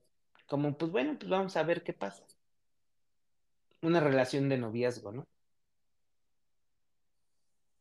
como, 0.48 0.78
pues 0.78 0.92
bueno, 0.92 1.18
pues 1.20 1.30
vamos 1.30 1.58
a 1.58 1.64
ver 1.64 1.84
qué 1.84 1.94
pasa. 1.94 2.26
Una 3.82 4.00
relación 4.00 4.50
de 4.50 4.58
noviazgo, 4.58 5.12
¿no? 5.12 5.24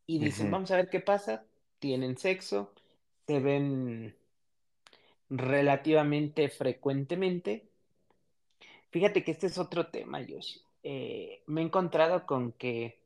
Y 0.07 0.19
dicen, 0.19 0.51
vamos 0.51 0.71
a 0.71 0.77
ver 0.77 0.89
qué 0.89 1.01
pasa. 1.01 1.45
Tienen 1.79 2.17
sexo, 2.17 2.73
se 3.27 3.41
ven 3.41 4.17
relativamente 5.31 6.49
frecuentemente. 6.49 7.69
Fíjate 8.91 9.25
que 9.25 9.33
este 9.33 9.47
es 9.47 9.59
otro 9.59 9.89
tema, 9.89 10.21
Yoshi. 10.21 10.61
Eh, 10.83 11.43
me 11.47 11.61
he 11.61 11.65
encontrado 11.65 12.27
con 12.27 12.53
que, 12.53 13.01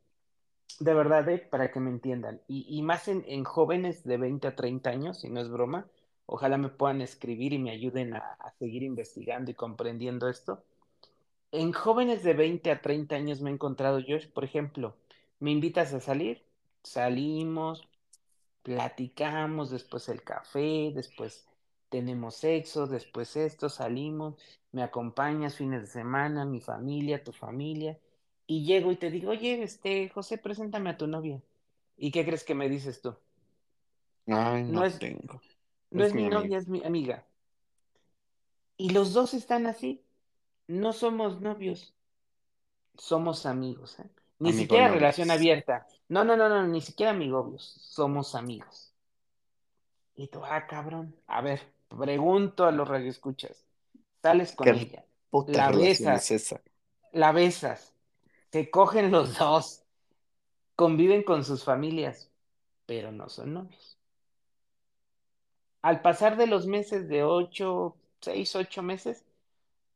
de 0.79 0.95
verdad, 0.95 1.29
eh, 1.29 1.39
para 1.39 1.73
que 1.73 1.81
me 1.81 1.91
entiendan, 1.91 2.41
y, 2.47 2.83
más 2.83 3.09
en, 3.09 3.25
en 3.27 3.45
jóvenes 3.45 4.05
de 4.05 4.17
20 4.19 4.49
a 4.49 4.57
30 4.57 4.91
años, 4.91 5.21
si 5.21 5.31
no 5.31 5.41
es 5.41 5.49
broma, 5.49 5.87
ojalá 6.27 6.59
me 6.59 6.69
puedan 6.69 7.01
escribir 7.01 7.53
y 7.53 7.59
me 7.59 7.71
ayuden 7.71 8.15
a, 8.15 8.19
a 8.19 8.53
seguir 8.59 8.83
investigando 8.83 9.51
y 9.51 9.55
comprendiendo 9.55 10.29
esto. 10.29 10.63
En 11.53 11.73
jóvenes 11.73 12.23
de 12.23 12.35
20 12.35 12.71
a 12.71 12.81
30 12.81 13.17
años 13.17 13.41
me 13.41 13.51
he 13.51 13.55
encontrado, 13.55 14.01
Josh, 14.07 14.29
por 14.29 14.45
ejemplo, 14.45 14.97
me 15.41 15.51
invitas 15.51 15.93
a 15.95 16.01
salir, 16.01 16.45
salimos, 16.83 17.89
platicamos, 18.63 19.71
después 19.71 20.09
el 20.09 20.23
café, 20.23 20.93
después 20.95 21.47
tenemos 21.91 22.37
sexo, 22.37 22.87
después 22.89 23.37
esto, 23.37 23.69
salimos, 23.71 24.37
me 24.73 24.83
acompañas 24.85 25.57
fines 25.57 25.83
de 25.83 25.89
semana, 25.89 26.47
mi 26.47 26.61
familia, 26.61 27.25
tu 27.25 27.33
familia, 27.33 28.01
y 28.47 28.65
llego 28.65 28.93
y 28.93 28.97
te 28.97 29.11
digo, 29.11 29.33
oye, 29.33 29.63
este, 29.63 30.09
José, 30.11 30.39
preséntame 30.39 30.91
a 30.91 30.99
tu 30.99 31.07
novia. 31.09 31.43
¿Y 31.99 32.13
qué 32.13 32.25
crees 32.27 32.45
que 32.45 32.55
me 32.57 32.69
dices 32.71 33.03
tú? 33.03 33.17
Ay, 34.27 34.65
No 34.65 34.81
no 34.81 34.87
es, 34.87 34.99
tengo. 34.99 35.41
no 35.91 36.05
Es 36.05 36.09
es 36.09 36.15
mi 36.15 36.25
novia, 36.27 36.59
es 36.59 36.69
mi 36.69 36.83
amiga. 36.85 37.27
Y 38.77 38.91
los 38.91 39.13
dos 39.13 39.35
están 39.35 39.67
así, 39.67 40.05
no 40.69 40.93
somos 40.93 41.41
novios, 41.41 41.95
somos 42.97 43.47
amigos, 43.47 43.99
¿eh? 44.01 44.11
Ni 44.39 44.51
Amigo 44.51 44.59
siquiera 44.59 44.89
relación 44.89 45.31
abierta. 45.31 45.87
No, 46.09 46.25
no, 46.25 46.37
no, 46.37 46.49
no, 46.49 46.67
ni 46.67 46.81
siquiera 46.81 47.13
amigobios, 47.13 47.63
somos 47.65 48.35
amigos. 48.35 48.90
Y 50.15 50.29
tú, 50.29 50.45
ah, 50.45 50.67
cabrón. 50.69 51.17
A 51.27 51.41
ver, 51.41 51.61
pregunto 51.89 52.65
a 52.67 52.73
los 52.73 52.87
radioescuchas. 52.89 53.67
Sales 54.23 54.55
con 54.55 54.75
¿Qué 54.75 54.77
ella, 54.77 55.07
la 55.47 55.73
besas, 55.73 56.31
esa? 56.31 56.63
la 57.13 57.33
besas, 57.33 57.95
se 58.53 58.71
cogen 58.71 59.11
los 59.13 59.39
dos, 59.39 59.85
conviven 60.77 61.23
con 61.25 61.45
sus 61.45 61.65
familias, 61.65 62.31
pero 62.87 63.13
no 63.13 63.29
son 63.31 63.55
novios. 63.55 63.99
Al 65.83 66.01
pasar 66.03 66.37
de 66.39 66.47
los 66.47 66.67
meses 66.67 67.09
de 67.09 67.23
ocho, 67.25 67.97
seis, 68.21 68.55
ocho 68.57 68.83
meses, 68.83 69.25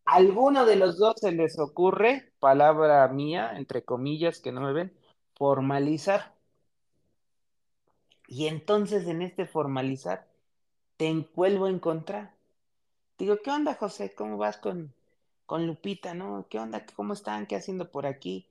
alguno 0.07 0.67
de 0.67 0.77
los 0.77 0.99
dos 0.99 1.17
se 1.21 1.33
les 1.33 1.59
ocurre, 1.59 2.33
palabra 2.41 3.09
mía, 3.09 3.53
entre 3.57 3.85
comillas, 3.85 4.41
que 4.41 4.53
no 4.53 4.61
me 4.63 4.73
ven, 4.75 4.95
formalizar. 5.37 6.34
Y 8.27 8.47
entonces 8.49 9.07
en 9.07 9.23
este 9.23 9.47
formalizar, 9.47 10.27
te 10.97 11.13
vuelvo 11.35 11.67
a 11.67 11.71
encontrar. 11.71 12.35
Digo, 13.19 13.39
¿qué 13.43 13.51
onda, 13.51 13.75
José? 13.75 14.15
¿Cómo 14.15 14.39
vas 14.39 14.57
con, 14.59 14.95
con 15.47 15.67
Lupita, 15.67 16.15
no? 16.15 16.47
¿Qué 16.51 16.59
onda? 16.59 16.85
¿Cómo 16.97 17.13
están? 17.15 17.47
¿Qué 17.47 17.57
haciendo 17.57 17.91
por 17.91 18.07
aquí? 18.07 18.47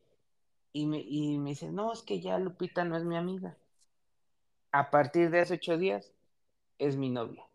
Y 0.74 0.86
me, 0.88 1.00
y 1.00 1.38
me 1.40 1.56
no, 1.72 1.94
es 1.94 2.02
que 2.02 2.22
ya 2.22 2.40
Lupita 2.40 2.86
no 2.86 2.98
es 2.98 3.04
mi 3.04 3.18
amiga. 3.18 3.58
A 4.72 4.90
partir 4.92 5.30
de 5.30 5.40
hace 5.42 5.54
ocho 5.56 5.78
días 5.78 6.12
es 6.80 6.98
mi 6.98 7.10
novia. 7.10 7.46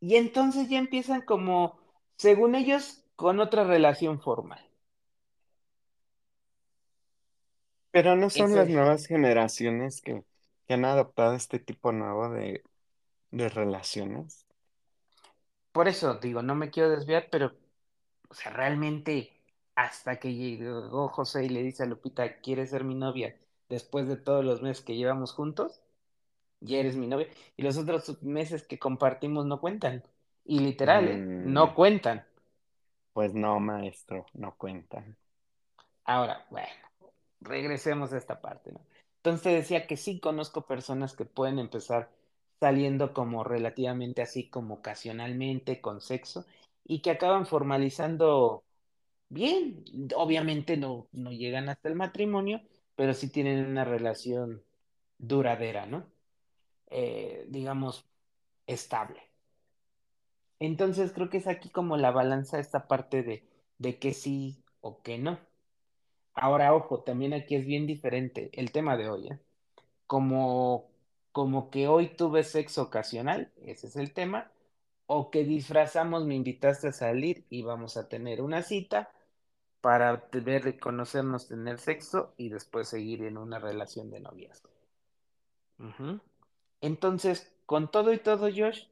Y 0.00 0.16
entonces 0.16 0.68
ya 0.68 0.78
empiezan 0.78 1.22
como, 1.22 1.78
según 2.16 2.54
ellos, 2.54 3.02
con 3.16 3.40
otra 3.40 3.64
relación 3.64 4.20
formal. 4.20 4.65
Pero 7.96 8.14
no 8.16 8.30
son 8.30 8.54
las 8.54 8.68
nuevas 8.68 9.06
generaciones 9.06 10.00
que, 10.02 10.22
que 10.68 10.74
han 10.74 10.84
adoptado 10.84 11.34
este 11.34 11.58
tipo 11.58 11.90
nuevo 11.92 12.28
de, 12.30 12.62
de 13.32 13.48
relaciones. 13.50 14.46
por 15.72 15.88
eso 15.88 16.14
digo, 16.14 16.42
no 16.42 16.54
me 16.54 16.70
quiero 16.70 16.90
desviar, 16.90 17.28
pero, 17.30 17.52
o 18.30 18.34
sea, 18.34 18.52
realmente, 18.52 19.32
hasta 19.74 20.18
que 20.20 20.34
llegó 20.34 21.08
José 21.08 21.44
y 21.46 21.48
le 21.50 21.62
dice 21.62 21.82
a 21.84 21.86
Lupita, 21.86 22.40
¿quieres 22.40 22.70
ser 22.70 22.84
mi 22.84 22.94
novia? 22.94 23.36
Después 23.68 24.08
de 24.08 24.16
todos 24.16 24.44
los 24.44 24.62
meses 24.62 24.84
que 24.84 24.96
llevamos 24.96 25.32
juntos, 25.32 25.82
ya 26.60 26.78
eres 26.78 26.96
mi 26.96 27.06
novia. 27.08 27.28
Y 27.56 27.62
los 27.62 27.78
otros 27.78 28.22
meses 28.22 28.64
que 28.66 28.78
compartimos 28.80 29.46
no 29.46 29.60
cuentan. 29.60 30.04
Y 30.44 30.60
literal, 30.60 31.08
¿eh? 31.08 31.28
Mm, 31.40 31.44
No 31.44 31.74
cuentan. 31.74 32.26
pues 33.12 33.34
no, 33.34 33.58
maestro, 33.58 34.26
no 34.34 34.54
cuentan. 34.56 35.18
Ahora, 36.04 36.46
bueno, 36.50 36.85
regresemos 37.46 38.12
a 38.12 38.18
esta 38.18 38.40
parte, 38.40 38.72
¿no? 38.72 38.80
Entonces 39.18 39.54
decía 39.54 39.86
que 39.86 39.96
sí 39.96 40.20
conozco 40.20 40.66
personas 40.66 41.16
que 41.16 41.24
pueden 41.24 41.58
empezar 41.58 42.10
saliendo 42.60 43.12
como 43.12 43.44
relativamente 43.44 44.22
así 44.22 44.48
como 44.48 44.76
ocasionalmente 44.76 45.80
con 45.80 46.00
sexo 46.00 46.46
y 46.84 47.00
que 47.02 47.10
acaban 47.10 47.46
formalizando 47.46 48.64
bien. 49.28 49.84
Obviamente 50.16 50.76
no, 50.76 51.08
no 51.12 51.32
llegan 51.32 51.68
hasta 51.68 51.88
el 51.88 51.96
matrimonio, 51.96 52.62
pero 52.96 53.14
sí 53.14 53.30
tienen 53.30 53.66
una 53.66 53.84
relación 53.84 54.62
duradera, 55.18 55.86
¿no? 55.86 56.06
Eh, 56.88 57.46
digamos, 57.48 58.06
estable. 58.66 59.20
Entonces 60.58 61.12
creo 61.12 61.30
que 61.30 61.38
es 61.38 61.46
aquí 61.46 61.70
como 61.70 61.96
la 61.96 62.10
balanza 62.10 62.58
esta 62.58 62.88
parte 62.88 63.22
de, 63.22 63.48
de 63.78 63.98
que 63.98 64.12
sí 64.14 64.62
o 64.80 65.02
que 65.02 65.18
no. 65.18 65.38
Ahora, 66.36 66.74
ojo, 66.74 67.00
también 67.00 67.32
aquí 67.32 67.56
es 67.56 67.64
bien 67.66 67.86
diferente 67.86 68.50
el 68.52 68.70
tema 68.70 68.96
de 68.98 69.08
hoy, 69.08 69.28
¿eh? 69.28 69.38
Como, 70.06 70.90
como 71.32 71.70
que 71.70 71.88
hoy 71.88 72.08
tuve 72.08 72.44
sexo 72.44 72.82
ocasional, 72.82 73.50
ese 73.62 73.86
es 73.86 73.96
el 73.96 74.12
tema, 74.12 74.52
o 75.06 75.30
que 75.30 75.44
disfrazamos, 75.44 76.26
me 76.26 76.34
invitaste 76.34 76.88
a 76.88 76.92
salir 76.92 77.46
y 77.48 77.62
vamos 77.62 77.96
a 77.96 78.08
tener 78.08 78.42
una 78.42 78.62
cita 78.62 79.10
para 79.80 80.28
ver, 80.30 80.78
conocernos, 80.78 81.48
tener 81.48 81.78
sexo 81.78 82.34
y 82.36 82.50
después 82.50 82.88
seguir 82.88 83.22
en 83.22 83.38
una 83.38 83.58
relación 83.58 84.10
de 84.10 84.20
noviazgo. 84.20 84.68
Entonces, 86.82 87.50
con 87.64 87.90
todo 87.90 88.12
y 88.12 88.18
todo, 88.18 88.50
Josh, 88.54 88.88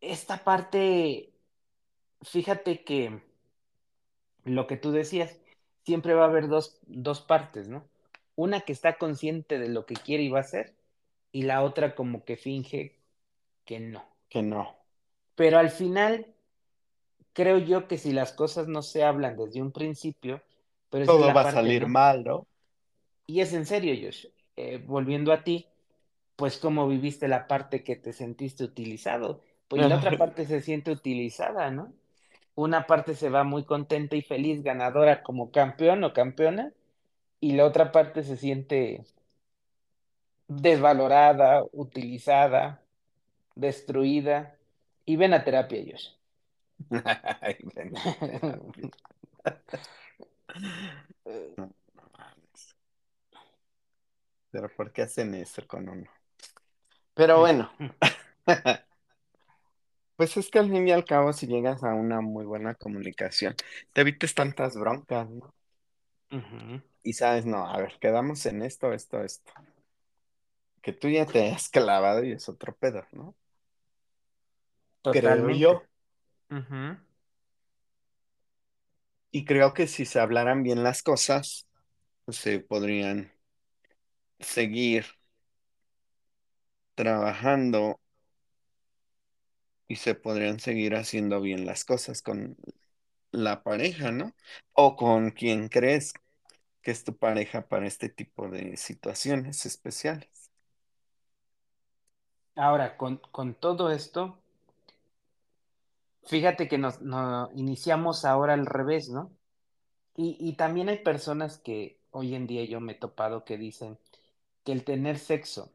esta 0.00 0.44
parte, 0.44 1.32
fíjate 2.22 2.84
que 2.84 3.20
lo 4.44 4.66
que 4.68 4.76
tú 4.76 4.92
decías, 4.92 5.41
siempre 5.84 6.14
va 6.14 6.24
a 6.24 6.28
haber 6.28 6.48
dos, 6.48 6.78
dos 6.86 7.20
partes, 7.20 7.68
¿no? 7.68 7.84
Una 8.36 8.60
que 8.60 8.72
está 8.72 8.98
consciente 8.98 9.58
de 9.58 9.68
lo 9.68 9.86
que 9.86 9.94
quiere 9.94 10.22
y 10.22 10.28
va 10.28 10.38
a 10.38 10.42
hacer, 10.42 10.74
y 11.32 11.42
la 11.42 11.62
otra 11.62 11.94
como 11.94 12.24
que 12.24 12.36
finge 12.36 12.96
que 13.64 13.80
no. 13.80 14.04
que 14.28 14.42
no. 14.42 14.76
Pero 15.34 15.58
al 15.58 15.70
final, 15.70 16.26
creo 17.32 17.58
yo 17.58 17.88
que 17.88 17.98
si 17.98 18.12
las 18.12 18.32
cosas 18.32 18.68
no 18.68 18.82
se 18.82 19.04
hablan 19.04 19.36
desde 19.36 19.62
un 19.62 19.72
principio, 19.72 20.42
pero 20.90 21.06
Todo 21.06 21.32
va 21.32 21.42
a 21.42 21.52
salir 21.52 21.82
¿no? 21.82 21.88
mal, 21.88 22.24
¿no? 22.24 22.46
Y 23.26 23.40
es 23.40 23.52
en 23.52 23.66
serio, 23.66 23.94
Josh, 24.00 24.26
eh, 24.56 24.82
volviendo 24.86 25.32
a 25.32 25.44
ti, 25.44 25.66
pues 26.36 26.58
cómo 26.58 26.88
viviste 26.88 27.28
la 27.28 27.46
parte 27.46 27.82
que 27.82 27.96
te 27.96 28.12
sentiste 28.12 28.64
utilizado, 28.64 29.40
pues 29.68 29.80
la 29.80 29.96
otra 29.96 30.10
parte 30.18 30.46
se 30.46 30.60
siente 30.60 30.90
utilizada, 30.90 31.70
¿no? 31.70 31.92
Una 32.54 32.86
parte 32.86 33.14
se 33.14 33.30
va 33.30 33.44
muy 33.44 33.64
contenta 33.64 34.16
y 34.16 34.22
feliz, 34.22 34.62
ganadora 34.62 35.22
como 35.22 35.50
campeón 35.50 36.04
o 36.04 36.12
campeona, 36.12 36.72
y 37.40 37.52
la 37.52 37.64
otra 37.66 37.92
parte 37.92 38.22
se 38.24 38.36
siente 38.36 39.04
desvalorada, 40.48 41.64
utilizada, 41.72 42.82
destruida. 43.54 44.56
Y 45.04 45.16
ven 45.16 45.34
a 45.34 45.44
terapia, 45.44 45.78
ellos. 45.78 46.18
Ay, 47.40 47.56
ven 47.74 47.96
a 47.96 48.02
terapia. 48.18 48.90
No, 51.56 51.66
no 51.94 52.02
mames. 52.18 52.76
Pero 54.50 54.68
¿por 54.74 54.92
qué 54.92 55.02
hacen 55.02 55.34
eso 55.34 55.66
con 55.66 55.88
uno? 55.88 56.10
Pero 57.14 57.40
bueno, 57.40 57.70
pues 60.16 60.36
es 60.36 60.50
que 60.50 60.58
al 60.58 60.70
fin 60.70 60.86
y 60.88 60.92
al 60.92 61.04
cabo, 61.04 61.32
si 61.32 61.46
llegas 61.46 61.82
a 61.84 61.94
una 61.94 62.20
muy 62.20 62.44
buena 62.46 62.74
comunicación, 62.74 63.54
te 63.92 64.02
evites 64.02 64.34
tantas 64.34 64.76
broncas, 64.76 65.28
¿no? 65.30 65.54
Ujú, 66.32 66.82
Y 67.04 67.12
sabes, 67.14 67.46
no, 67.46 67.66
a 67.66 67.78
ver, 67.78 67.98
quedamos 68.00 68.44
en 68.46 68.62
esto, 68.62 68.92
esto, 68.92 69.22
esto. 69.22 69.52
Que 70.82 70.92
tú 70.92 71.08
ya 71.08 71.26
te 71.26 71.50
has 71.50 71.68
clavado 71.68 72.22
y 72.24 72.32
es 72.32 72.48
otro 72.48 72.76
pedo, 72.76 73.04
¿no? 73.12 73.34
Creo 75.10 75.48
Totalmente. 75.48 75.50
yo. 75.50 75.86
Ujú. 76.50 76.96
Y 79.32 79.44
creo 79.44 79.74
que 79.74 79.86
si 79.88 80.04
se 80.06 80.20
hablaran 80.20 80.62
bien 80.62 80.82
las 80.84 81.02
cosas, 81.02 81.66
pues 82.24 82.38
se 82.38 82.60
podrían 82.60 83.32
seguir 84.40 85.06
trabajando 86.94 88.00
y 89.92 89.96
se 89.96 90.14
podrían 90.16 90.60
seguir 90.60 90.94
haciendo 90.96 91.40
bien 91.40 91.66
las 91.66 91.84
cosas 91.84 92.22
con 92.22 92.56
la 93.32 93.62
pareja, 93.64 94.12
¿no? 94.12 94.34
O 94.72 94.96
con 94.96 95.30
quien 95.32 95.68
crees 95.68 96.14
que 96.82 96.92
es 96.92 97.04
tu 97.04 97.16
pareja 97.18 97.68
para 97.68 97.86
este 97.88 98.08
tipo 98.10 98.48
de 98.50 98.76
situaciones 98.78 99.66
especiales. 99.66 100.50
Ahora, 102.56 102.96
con, 102.96 103.18
con 103.30 103.52
todo 103.54 103.90
esto, 103.90 104.38
fíjate 106.24 106.68
que 106.68 106.78
nos, 106.78 107.00
no- 107.02 107.50
iniciamos 107.54 108.24
ahora 108.24 108.54
al 108.54 108.66
revés, 108.66 109.08
¿no? 109.10 109.30
Y, 110.16 110.36
y 110.40 110.54
también 110.56 110.88
hay 110.90 110.98
personas 111.00 111.58
que 111.58 112.00
hoy 112.12 112.34
en 112.36 112.46
día 112.48 112.64
yo 112.66 112.80
me 112.80 112.92
he 112.92 112.96
topado 112.96 113.44
que 113.46 113.58
dicen 113.58 113.98
que 114.64 114.72
el 114.72 114.84
tener 114.84 115.18
sexo, 115.18 115.72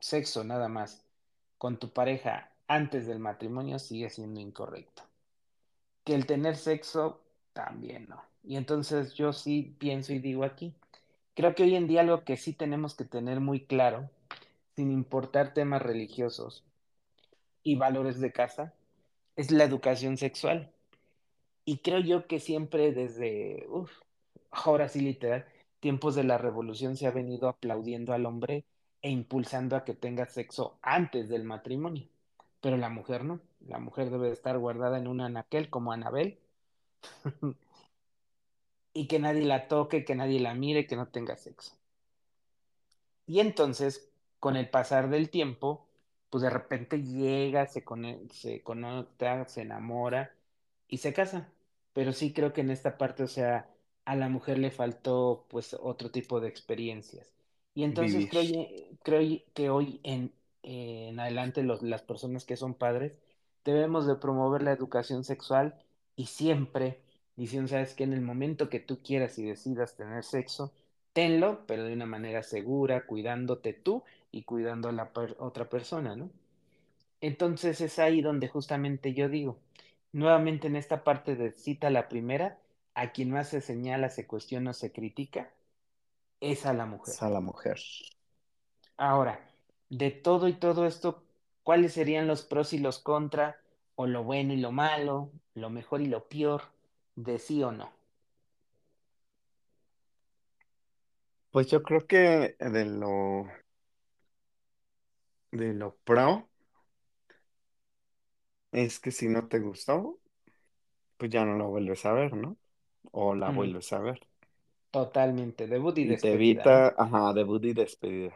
sexo 0.00 0.42
nada 0.44 0.68
más, 0.68 1.04
con 1.58 1.78
tu 1.78 1.92
pareja 1.92 2.50
antes 2.68 3.06
del 3.06 3.18
matrimonio 3.18 3.78
sigue 3.78 4.10
siendo 4.10 4.40
incorrecto. 4.40 5.02
Que 6.04 6.14
el 6.14 6.26
tener 6.26 6.56
sexo 6.56 7.20
también 7.52 8.06
no. 8.08 8.22
Y 8.44 8.56
entonces 8.56 9.14
yo 9.14 9.32
sí 9.32 9.74
pienso 9.78 10.12
y 10.12 10.20
digo 10.20 10.44
aquí, 10.44 10.74
creo 11.34 11.54
que 11.54 11.64
hoy 11.64 11.74
en 11.74 11.88
día 11.88 12.02
algo 12.02 12.24
que 12.24 12.36
sí 12.36 12.52
tenemos 12.52 12.94
que 12.94 13.04
tener 13.04 13.40
muy 13.40 13.64
claro, 13.64 14.08
sin 14.76 14.92
importar 14.92 15.54
temas 15.54 15.82
religiosos 15.82 16.64
y 17.62 17.76
valores 17.76 18.20
de 18.20 18.32
casa, 18.32 18.74
es 19.36 19.50
la 19.50 19.64
educación 19.64 20.16
sexual. 20.16 20.70
Y 21.64 21.78
creo 21.78 21.98
yo 22.00 22.26
que 22.26 22.38
siempre 22.38 22.92
desde, 22.92 23.66
uf, 23.68 23.90
ahora 24.50 24.88
sí 24.88 25.00
literal, 25.00 25.46
tiempos 25.80 26.14
de 26.14 26.24
la 26.24 26.38
revolución 26.38 26.96
se 26.96 27.06
ha 27.06 27.10
venido 27.10 27.48
aplaudiendo 27.48 28.12
al 28.12 28.26
hombre 28.26 28.64
e 29.02 29.10
impulsando 29.10 29.76
a 29.76 29.84
que 29.84 29.94
tenga 29.94 30.26
sexo 30.26 30.78
antes 30.82 31.28
del 31.28 31.44
matrimonio. 31.44 32.08
Pero 32.60 32.76
la 32.76 32.88
mujer 32.90 33.24
no. 33.24 33.40
La 33.60 33.78
mujer 33.78 34.10
debe 34.10 34.28
de 34.28 34.34
estar 34.34 34.58
guardada 34.58 34.98
en 34.98 35.08
un 35.08 35.20
anaquel 35.22 35.70
como 35.70 35.92
Anabel 35.92 36.38
y 38.92 39.06
que 39.06 39.20
nadie 39.20 39.44
la 39.44 39.68
toque, 39.68 40.04
que 40.04 40.16
nadie 40.16 40.40
la 40.40 40.52
mire, 40.54 40.88
que 40.88 40.96
no 40.96 41.06
tenga 41.06 41.36
sexo. 41.36 41.76
Y 43.26 43.40
entonces, 43.40 44.10
con 44.38 44.56
el 44.56 44.68
pasar 44.70 45.08
del 45.10 45.30
tiempo, 45.30 45.86
pues 46.30 46.42
de 46.42 46.50
repente 46.50 47.02
llega, 47.02 47.66
se, 47.66 47.84
cone- 47.84 48.28
se 48.32 48.62
conecta, 48.62 49.46
se 49.46 49.62
enamora 49.62 50.34
y 50.88 50.98
se 50.98 51.12
casa. 51.12 51.52
Pero 51.92 52.12
sí 52.12 52.32
creo 52.32 52.52
que 52.52 52.60
en 52.60 52.70
esta 52.70 52.98
parte, 52.98 53.22
o 53.24 53.26
sea, 53.28 53.70
a 54.04 54.16
la 54.16 54.28
mujer 54.28 54.58
le 54.58 54.70
faltó 54.70 55.46
pues 55.48 55.74
otro 55.80 56.10
tipo 56.10 56.40
de 56.40 56.48
experiencias. 56.48 57.32
Y 57.74 57.84
entonces 57.84 58.26
creo, 58.28 58.44
creo 59.02 59.42
que 59.54 59.70
hoy 59.70 60.00
en, 60.04 60.32
en 60.66 61.20
adelante 61.20 61.62
los- 61.62 61.82
las 61.82 62.02
personas 62.02 62.44
que 62.44 62.56
son 62.56 62.74
padres 62.74 63.20
debemos 63.64 64.06
de 64.06 64.16
promover 64.16 64.62
la 64.62 64.72
educación 64.72 65.24
sexual 65.24 65.74
y 66.16 66.26
siempre 66.26 67.00
diciendo, 67.36 67.68
sabes 67.68 67.94
que 67.94 68.04
en 68.04 68.12
el 68.12 68.22
momento 68.22 68.68
que 68.70 68.80
tú 68.80 69.00
quieras 69.02 69.38
y 69.38 69.44
decidas 69.44 69.96
tener 69.96 70.24
sexo, 70.24 70.72
tenlo, 71.12 71.66
pero 71.66 71.84
de 71.84 71.92
una 71.94 72.06
manera 72.06 72.42
segura, 72.42 73.06
cuidándote 73.06 73.72
tú 73.74 74.04
y 74.32 74.42
cuidando 74.44 74.88
a 74.88 74.92
la 74.92 75.12
per- 75.12 75.36
otra 75.40 75.68
persona, 75.68 76.16
¿no? 76.16 76.30
Entonces 77.20 77.80
es 77.82 77.98
ahí 77.98 78.22
donde 78.22 78.48
justamente 78.48 79.12
yo 79.14 79.28
digo, 79.28 79.58
nuevamente 80.12 80.66
en 80.68 80.76
esta 80.76 81.04
parte 81.04 81.36
de 81.36 81.52
cita 81.52 81.90
la 81.90 82.08
primera, 82.08 82.58
a 82.94 83.12
quien 83.12 83.30
más 83.30 83.50
se 83.50 83.60
señala, 83.60 84.08
se 84.10 84.26
cuestiona 84.26 84.70
o 84.70 84.74
se 84.74 84.92
critica, 84.92 85.52
es 86.40 86.66
a 86.66 86.74
la 86.74 86.86
mujer. 86.86 87.16
Es 87.16 87.22
a 87.22 87.30
la 87.30 87.40
mujer. 87.40 87.78
Ahora, 88.98 89.40
de 89.90 90.10
todo 90.12 90.48
y 90.48 90.54
todo 90.54 90.86
esto, 90.86 91.22
¿cuáles 91.64 91.92
serían 91.94 92.26
los 92.28 92.42
pros 92.44 92.72
y 92.72 92.78
los 92.78 92.98
contra, 93.00 93.60
o 93.96 94.06
lo 94.06 94.22
bueno 94.24 94.52
y 94.54 94.58
lo 94.58 94.72
malo, 94.72 95.30
lo 95.54 95.70
mejor 95.70 96.00
y 96.02 96.06
lo 96.06 96.28
peor, 96.28 96.62
de 97.16 97.38
sí 97.38 97.62
o 97.64 97.72
no? 97.72 97.90
Pues 101.50 101.66
yo 101.68 101.82
creo 101.82 102.06
que 102.06 102.54
de 102.60 102.84
lo, 102.84 103.46
de 105.50 105.74
lo 105.74 105.96
pro 106.04 106.48
es 108.72 109.00
que 109.00 109.10
si 109.10 109.28
no 109.28 109.48
te 109.48 109.58
gustó, 109.60 110.20
pues 111.18 111.30
ya 111.30 111.44
no 111.44 111.56
lo 111.56 111.68
vuelves 111.70 112.06
a 112.06 112.12
ver, 112.12 112.34
¿no? 112.34 112.58
O 113.12 113.34
la 113.34 113.50
Mm, 113.50 113.52
vuelves 113.52 113.92
a 113.92 114.00
ver. 114.00 114.20
totalmente, 114.90 115.68
debut 115.68 115.96
y 115.98 116.04
Y 116.04 116.14
te 116.16 116.32
despedida, 116.34 116.68
¿no? 116.68 116.84
evita, 116.86 116.94
ajá, 116.96 117.34
debut 117.34 117.62
y 117.66 117.74
despedida. 117.74 118.34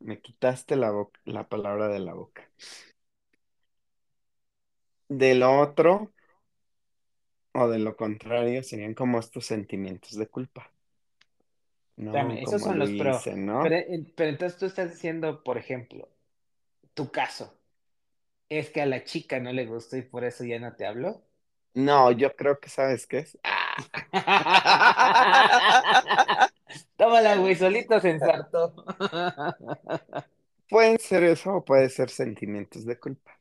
Me 0.00 0.20
quitaste 0.20 0.74
la 0.74 0.90
boca, 0.90 1.20
la 1.24 1.48
palabra 1.48 1.86
de 1.88 2.00
la 2.00 2.12
boca. 2.14 2.50
De 5.10 5.34
lo 5.34 5.60
otro, 5.60 6.14
o 7.52 7.68
de 7.68 7.78
lo 7.78 7.94
contrario, 7.94 8.62
serían 8.62 8.94
como 8.94 9.18
estos 9.18 9.44
sentimientos 9.44 10.12
de 10.14 10.28
culpa, 10.28 10.72
¿no? 11.96 12.12
Espérame, 12.12 12.42
esos 12.42 12.62
son 12.62 12.78
los 12.78 12.90
pro. 12.96 13.02
dicen, 13.02 13.46
Pero, 13.60 13.76
¿no? 13.76 13.76
eh, 13.76 14.12
pero 14.16 14.30
entonces 14.30 14.58
tú 14.58 14.66
estás 14.66 14.90
diciendo, 14.92 15.42
por 15.44 15.58
ejemplo, 15.58 16.08
tu 16.94 17.10
caso, 17.12 17.54
es 18.50 18.70
que 18.70 18.82
a 18.82 18.86
la 18.86 19.04
chica 19.04 19.40
no 19.40 19.52
le 19.52 19.66
gustó 19.66 19.96
y 19.98 20.02
por 20.02 20.24
eso 20.24 20.44
ya 20.44 20.58
no 20.60 20.74
te 20.76 20.86
habló. 20.86 21.22
No, 21.74 22.10
yo 22.12 22.34
creo 22.36 22.58
que 22.60 22.68
sabes 22.68 23.06
qué 23.06 23.18
es. 23.20 23.38
Ah. 23.44 23.76
Tómala, 26.96 27.36
güey, 27.36 27.54
solito 27.56 28.00
se 28.00 28.10
ensartó. 28.10 28.74
Puede 30.70 30.98
ser 30.98 31.24
eso 31.24 31.56
o 31.56 31.64
puede 31.64 31.90
ser 31.90 32.08
sentimientos 32.10 32.86
de 32.86 32.98
culpa. 32.98 33.38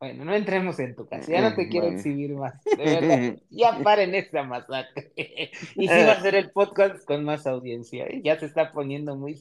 Bueno, 0.00 0.24
no 0.24 0.34
entremos 0.34 0.78
en 0.80 0.94
tu 0.96 1.06
casa, 1.08 1.32
ya 1.32 1.40
no 1.40 1.54
te 1.54 1.68
quiero 1.68 1.86
bueno. 1.86 1.96
exhibir 1.96 2.34
más, 2.34 2.54
de 2.76 2.88
verdad, 2.88 3.24
ya 3.50 3.82
paren 3.82 4.14
esta 4.14 4.42
masacre. 4.42 5.12
Y 5.78 5.88
sí 5.88 6.04
va 6.04 6.12
a 6.12 6.20
ser 6.20 6.34
el 6.34 6.50
podcast 6.52 7.04
con 7.06 7.24
más 7.24 7.46
audiencia, 7.46 8.04
¿eh? 8.06 8.20
ya 8.22 8.38
se 8.38 8.46
está 8.46 8.72
poniendo 8.72 9.16
muy 9.16 9.34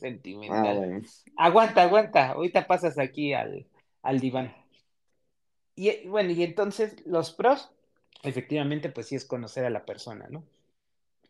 Ah, 0.48 0.74
sentimental. 0.74 0.76
bueno. 0.76 1.02
Aguanta, 1.36 1.84
aguanta, 1.84 2.32
ahorita 2.32 2.68
pasas 2.68 2.98
aquí 3.00 3.34
al, 3.34 3.68
al 4.04 4.20
diván. 4.22 4.54
Y 5.76 6.08
bueno, 6.08 6.32
y 6.32 6.44
entonces 6.44 7.06
los 7.06 7.32
pros, 7.34 7.72
efectivamente, 8.24 8.90
pues 8.90 9.08
sí 9.08 9.16
es 9.16 9.26
conocer 9.26 9.66
a 9.66 9.70
la 9.70 9.86
persona, 9.86 10.28
¿no? 10.30 10.44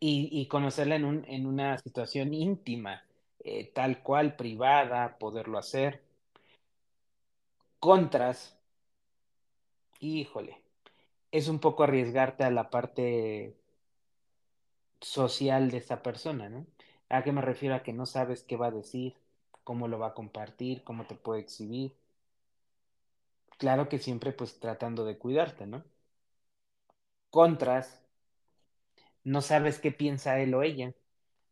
Y, 0.05 0.47
conocerla 0.47 0.95
en 0.97 1.05
un, 1.05 1.25
en 1.29 1.45
una 1.45 1.77
situación 1.77 2.33
íntima, 2.33 3.05
eh, 3.39 3.71
tal 3.73 4.03
cual, 4.03 4.35
privada, 4.35 5.17
poderlo 5.17 5.57
hacer. 5.57 6.01
Contras, 7.79 8.57
híjole, 9.99 10.61
es 11.31 11.47
un 11.49 11.59
poco 11.59 11.83
arriesgarte 11.83 12.43
a 12.43 12.51
la 12.51 12.69
parte 12.69 13.55
social 15.01 15.69
de 15.71 15.77
esa 15.77 16.01
persona, 16.01 16.49
¿no? 16.49 16.65
¿A 17.09 17.23
qué 17.23 17.31
me 17.31 17.41
refiero? 17.41 17.75
A 17.75 17.83
que 17.83 17.93
no 17.93 18.05
sabes 18.07 18.41
qué 18.43 18.57
va 18.57 18.67
a 18.67 18.71
decir, 18.71 19.15
cómo 19.63 19.87
lo 19.87 19.99
va 19.99 20.07
a 20.07 20.13
compartir, 20.15 20.83
cómo 20.83 21.05
te 21.05 21.15
puede 21.15 21.41
exhibir. 21.41 21.95
Claro 23.57 23.89
que 23.89 23.97
siempre 23.97 24.31
pues 24.31 24.59
tratando 24.59 25.05
de 25.05 25.17
cuidarte, 25.17 25.65
¿no? 25.65 25.83
Contras, 27.31 28.02
no 29.23 29.41
sabes 29.41 29.79
qué 29.79 29.91
piensa 29.91 30.39
él 30.39 30.53
o 30.53 30.63
ella. 30.63 30.93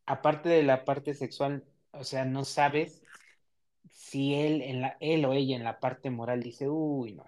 Aparte 0.06 0.50
de 0.50 0.64
la 0.64 0.86
parte 0.86 1.14
sexual, 1.14 1.64
o 1.92 2.04
sea, 2.04 2.26
no 2.26 2.46
sabes 2.46 3.04
si 3.90 4.36
él, 4.36 4.62
en 4.62 4.82
la, 4.82 4.98
él 5.00 5.26
o 5.26 5.34
ella 5.34 5.56
en 5.56 5.64
la 5.64 5.80
parte 5.80 6.10
moral 6.10 6.44
dice, 6.44 6.70
uy, 6.70 7.14
no. 7.14 7.26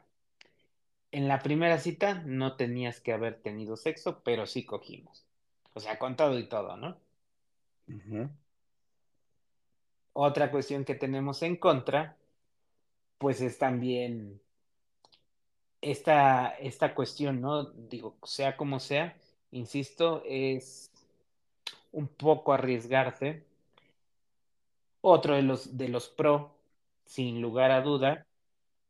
En 1.12 1.28
la 1.28 1.40
primera 1.40 1.78
cita 1.80 2.16
no 2.26 2.56
tenías 2.58 3.00
que 3.00 3.14
haber 3.14 3.42
tenido 3.42 3.78
sexo, 3.78 4.22
pero 4.24 4.46
sí 4.48 4.66
cogimos. 4.66 5.26
O 5.74 5.80
sea, 5.80 6.00
con 6.00 6.16
todo 6.16 6.38
y 6.40 6.48
todo, 6.50 6.76
¿no? 6.78 6.98
Otra 10.14 10.52
cuestión 10.52 10.86
que 10.86 10.96
tenemos 10.96 11.42
en 11.44 11.56
contra, 11.58 12.18
pues 13.18 13.42
es 13.42 13.58
también 13.58 14.42
esta, 15.82 16.50
esta 16.60 16.96
cuestión, 16.96 17.42
¿no? 17.42 17.66
Digo, 17.66 18.18
sea 18.24 18.58
como 18.58 18.80
sea, 18.80 19.18
insisto, 19.54 20.24
es 20.26 20.92
un 21.92 22.08
poco 22.08 22.54
arriesgarse. 22.54 23.44
Otro 25.02 25.36
de 25.36 25.44
los, 25.44 25.78
de 25.78 25.90
los 25.90 26.10
pro, 26.10 26.56
sin 27.06 27.42
lugar 27.42 27.72
a 27.72 27.82
duda, 27.82 28.26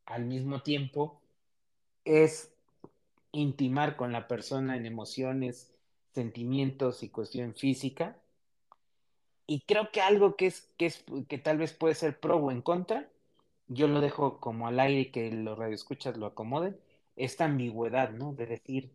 al 0.06 0.26
mismo 0.26 0.62
tiempo, 0.62 1.22
es 2.06 2.54
intimar 3.32 3.96
con 3.96 4.12
la 4.12 4.28
persona 4.28 4.78
en 4.78 4.86
emociones, 4.86 5.74
sentimientos 6.14 7.04
y 7.04 7.10
cuestión 7.10 7.54
física. 7.56 8.18
Y 9.48 9.62
creo 9.62 9.92
que 9.92 10.02
algo 10.02 10.36
que 10.36 10.48
es, 10.48 10.70
que 10.78 10.86
es, 10.88 11.04
que 11.28 11.38
tal 11.38 11.58
vez 11.58 11.74
puede 11.74 11.96
ser 11.96 12.20
pro 12.20 12.38
o 12.38 12.52
en 12.52 12.62
contra, 12.62 13.10
yo 13.68 13.88
lo 13.88 14.02
dejo 14.02 14.40
como 14.40 14.68
al 14.68 14.80
aire 14.80 15.12
que 15.12 15.32
los 15.32 15.58
radioescuchas 15.58 16.18
lo 16.18 16.28
acomoden, 16.28 16.78
esta 17.16 17.46
ambigüedad, 17.46 18.12
¿no? 18.12 18.34
De 18.34 18.46
decir, 18.46 18.92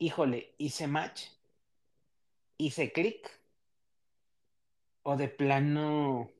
híjole, 0.00 0.54
hice 0.58 0.88
match, 0.88 1.26
hice 2.56 2.90
clic, 2.90 3.30
o 5.02 5.16
de 5.16 5.28
plano 5.28 6.30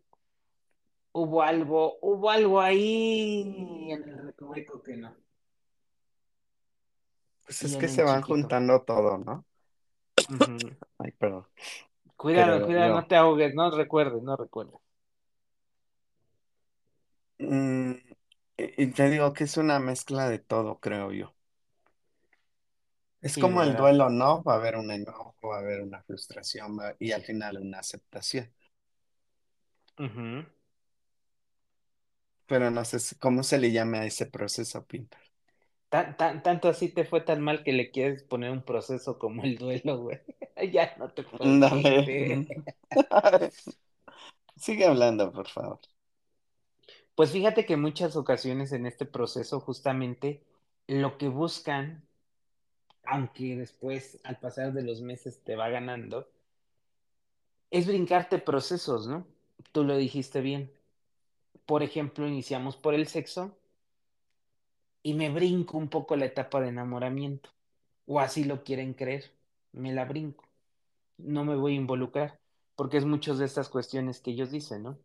hubo 1.12 1.42
algo, 1.42 1.98
hubo 2.00 2.30
algo 2.30 2.60
ahí 2.60 3.92
en 3.92 4.08
el 4.08 4.26
recoveco 4.26 4.82
que 4.82 4.96
no. 4.96 5.14
Pues 7.44 7.62
es 7.64 7.76
que 7.76 7.88
se 7.88 8.02
van 8.02 8.22
chiquito. 8.22 8.34
juntando 8.34 8.82
todo, 8.82 9.18
¿no? 9.18 9.44
Ay, 10.98 11.12
perdón. 11.12 11.46
Cuidado, 12.16 12.64
cuidado, 12.66 12.94
no 12.94 13.06
te 13.06 13.16
ahogues, 13.16 13.54
no 13.54 13.70
recuerdes, 13.70 14.22
no 14.22 14.36
recuerdes. 14.36 14.80
Mm, 17.38 17.92
y 18.58 18.86
te 18.88 19.10
digo 19.10 19.32
que 19.32 19.44
es 19.44 19.56
una 19.56 19.78
mezcla 19.78 20.28
de 20.28 20.38
todo, 20.38 20.78
creo 20.80 21.12
yo. 21.12 21.34
Es 23.22 23.38
como 23.38 23.62
el 23.62 23.74
verdad. 23.74 23.76
duelo, 23.76 24.10
¿no? 24.10 24.42
Va 24.42 24.54
a 24.54 24.56
haber 24.56 24.76
un 24.76 24.90
enojo, 24.90 25.34
va 25.48 25.56
a 25.56 25.60
haber 25.60 25.80
una 25.82 26.02
frustración 26.02 26.78
va- 26.78 26.94
y 26.98 27.12
al 27.12 27.22
final 27.22 27.56
una 27.58 27.78
aceptación. 27.78 28.52
Pero 32.46 32.70
no 32.70 32.84
sé 32.84 32.98
cómo 33.18 33.42
se 33.42 33.56
le 33.58 33.72
llama 33.72 34.00
a 34.00 34.06
ese 34.06 34.26
proceso, 34.26 34.84
Pinter. 34.86 35.20
Tan, 35.88 36.16
tan, 36.16 36.42
tanto 36.42 36.68
así 36.68 36.88
te 36.88 37.04
fue 37.04 37.20
tan 37.20 37.40
mal 37.42 37.64
que 37.64 37.72
le 37.72 37.90
quieres 37.90 38.22
poner 38.22 38.50
un 38.52 38.62
proceso 38.62 39.18
como 39.18 39.42
el 39.44 39.58
duelo, 39.58 39.98
güey. 39.98 40.20
Ya 40.72 40.94
no 40.98 41.10
te 41.12 41.22
puedo. 41.24 41.60
Sigue 44.56 44.84
hablando, 44.86 45.32
por 45.32 45.48
favor. 45.48 45.80
Pues 47.14 47.30
fíjate 47.32 47.66
que 47.66 47.76
muchas 47.76 48.16
ocasiones 48.16 48.72
en 48.72 48.86
este 48.86 49.06
proceso 49.06 49.60
justamente 49.60 50.44
lo 50.86 51.18
que 51.18 51.28
buscan, 51.28 52.08
aunque 53.10 53.56
después 53.56 54.20
al 54.22 54.38
pasar 54.38 54.72
de 54.72 54.82
los 54.82 55.02
meses 55.02 55.42
te 55.42 55.56
va 55.56 55.68
ganando, 55.68 56.28
es 57.70 57.86
brincarte 57.86 58.38
procesos, 58.38 59.08
¿no? 59.08 59.26
Tú 59.72 59.84
lo 59.84 59.96
dijiste 59.96 60.40
bien. 60.40 60.72
Por 61.66 61.82
ejemplo, 61.82 62.26
iniciamos 62.28 62.76
por 62.76 62.94
el 62.94 63.08
sexo 63.08 63.56
y 65.02 65.14
me 65.14 65.30
brinco 65.30 65.76
un 65.76 65.88
poco 65.88 66.16
la 66.16 66.26
etapa 66.26 66.60
de 66.60 66.68
enamoramiento. 66.68 67.50
O 68.06 68.20
así 68.20 68.44
lo 68.44 68.62
quieren 68.62 68.94
creer. 68.94 69.32
Me 69.72 69.92
la 69.92 70.04
brinco. 70.04 70.44
No 71.18 71.44
me 71.44 71.56
voy 71.56 71.74
a 71.74 71.76
involucrar. 71.76 72.38
Porque 72.76 72.96
es 72.96 73.04
muchas 73.04 73.38
de 73.38 73.44
estas 73.46 73.68
cuestiones 73.68 74.20
que 74.20 74.30
ellos 74.30 74.50
dicen, 74.50 74.84
¿no? 74.84 74.98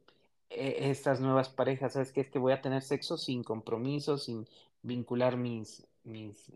Eh, 0.50 0.90
estas 0.92 1.20
nuevas 1.20 1.50
parejas, 1.50 1.94
¿sabes 1.94 2.12
qué? 2.12 2.22
Es 2.22 2.30
que 2.30 2.40
voy 2.40 2.54
a 2.54 2.62
tener 2.62 2.84
sexo 2.84 3.18
sin 3.18 3.44
compromiso, 3.44 4.18
sin 4.18 4.48
vincular 4.84 5.38
mis, 5.38 5.86
mis, 6.04 6.52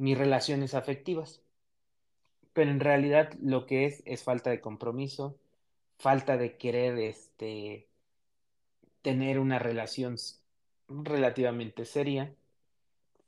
mis 0.00 0.16
relaciones 0.16 0.74
afectivas. 0.74 1.42
Pero 2.54 2.70
en 2.70 2.80
realidad 2.80 3.34
lo 3.42 3.66
que 3.66 3.84
es 3.84 4.02
es 4.06 4.24
falta 4.24 4.48
de 4.48 4.60
compromiso, 4.62 5.36
falta 5.98 6.38
de 6.38 6.56
querer 6.56 6.98
este, 6.98 7.86
tener 9.02 9.38
una 9.38 9.58
relación 9.58 10.16
relativamente 10.88 11.84
seria, 11.84 12.34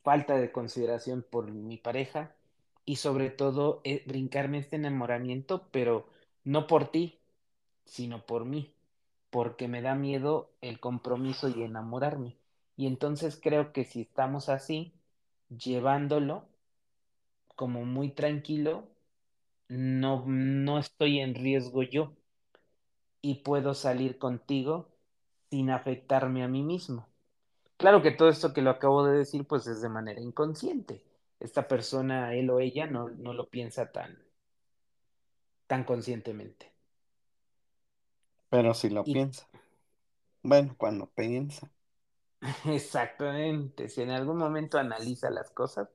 falta 0.03 0.39
de 0.39 0.51
consideración 0.51 1.25
por 1.29 1.53
mi 1.53 1.77
pareja 1.77 2.35
y 2.87 2.97
sobre 2.97 3.29
todo 3.29 3.83
eh, 3.85 4.03
brincarme 4.07 4.59
este 4.59 4.77
enamoramiento, 4.77 5.69
pero 5.73 6.09
no 6.43 6.67
por 6.67 6.91
ti, 6.91 7.19
sino 7.85 8.25
por 8.25 8.47
mí, 8.47 8.73
porque 9.29 9.69
me 9.69 9.83
da 9.83 9.95
miedo 9.95 10.51
el 10.63 10.81
compromiso 10.81 11.51
y 11.51 11.63
enamorarme. 11.65 12.35
Y 12.79 12.87
entonces 12.87 13.39
creo 13.41 13.75
que 13.75 13.85
si 13.85 14.01
estamos 14.01 14.49
así, 14.49 14.95
llevándolo 15.51 16.47
como 17.57 17.85
muy 17.85 18.11
tranquilo, 18.13 18.89
no, 19.69 20.25
no 20.27 20.79
estoy 20.79 21.21
en 21.21 21.35
riesgo 21.35 21.83
yo 21.85 22.15
y 23.23 23.37
puedo 23.37 23.73
salir 23.75 24.19
contigo 24.19 24.91
sin 25.51 25.71
afectarme 25.71 26.43
a 26.45 26.49
mí 26.49 26.63
mismo. 26.63 27.09
Claro 27.77 28.03
que 28.03 28.13
todo 28.13 28.31
esto 28.31 28.55
que 28.55 28.63
lo 28.63 28.71
acabo 28.71 29.05
de 29.07 29.19
decir, 29.19 29.47
pues 29.47 29.67
es 29.67 29.83
de 29.83 29.89
manera 29.91 30.21
inconsciente. 30.23 31.05
Esta 31.41 31.69
persona, 31.69 32.35
él 32.35 32.49
o 32.51 32.61
ella, 32.61 32.87
no, 32.87 33.11
no 33.11 33.35
lo 33.35 33.51
piensa 33.51 33.93
tan, 33.93 34.19
tan 35.67 35.83
conscientemente. 35.85 36.73
Pero 38.51 38.73
si 38.75 38.89
lo 38.89 39.05
Y 39.05 39.11
piensa. 39.11 39.49
Bueno, 40.43 40.77
cuando 40.79 41.11
piensa. 41.11 41.73
exactamente, 42.67 43.89
si 43.89 44.03
en 44.03 44.11
algún 44.11 44.37
momento 44.39 44.79
analiza 44.79 45.31
las 45.31 45.51
cosas, 45.51 45.89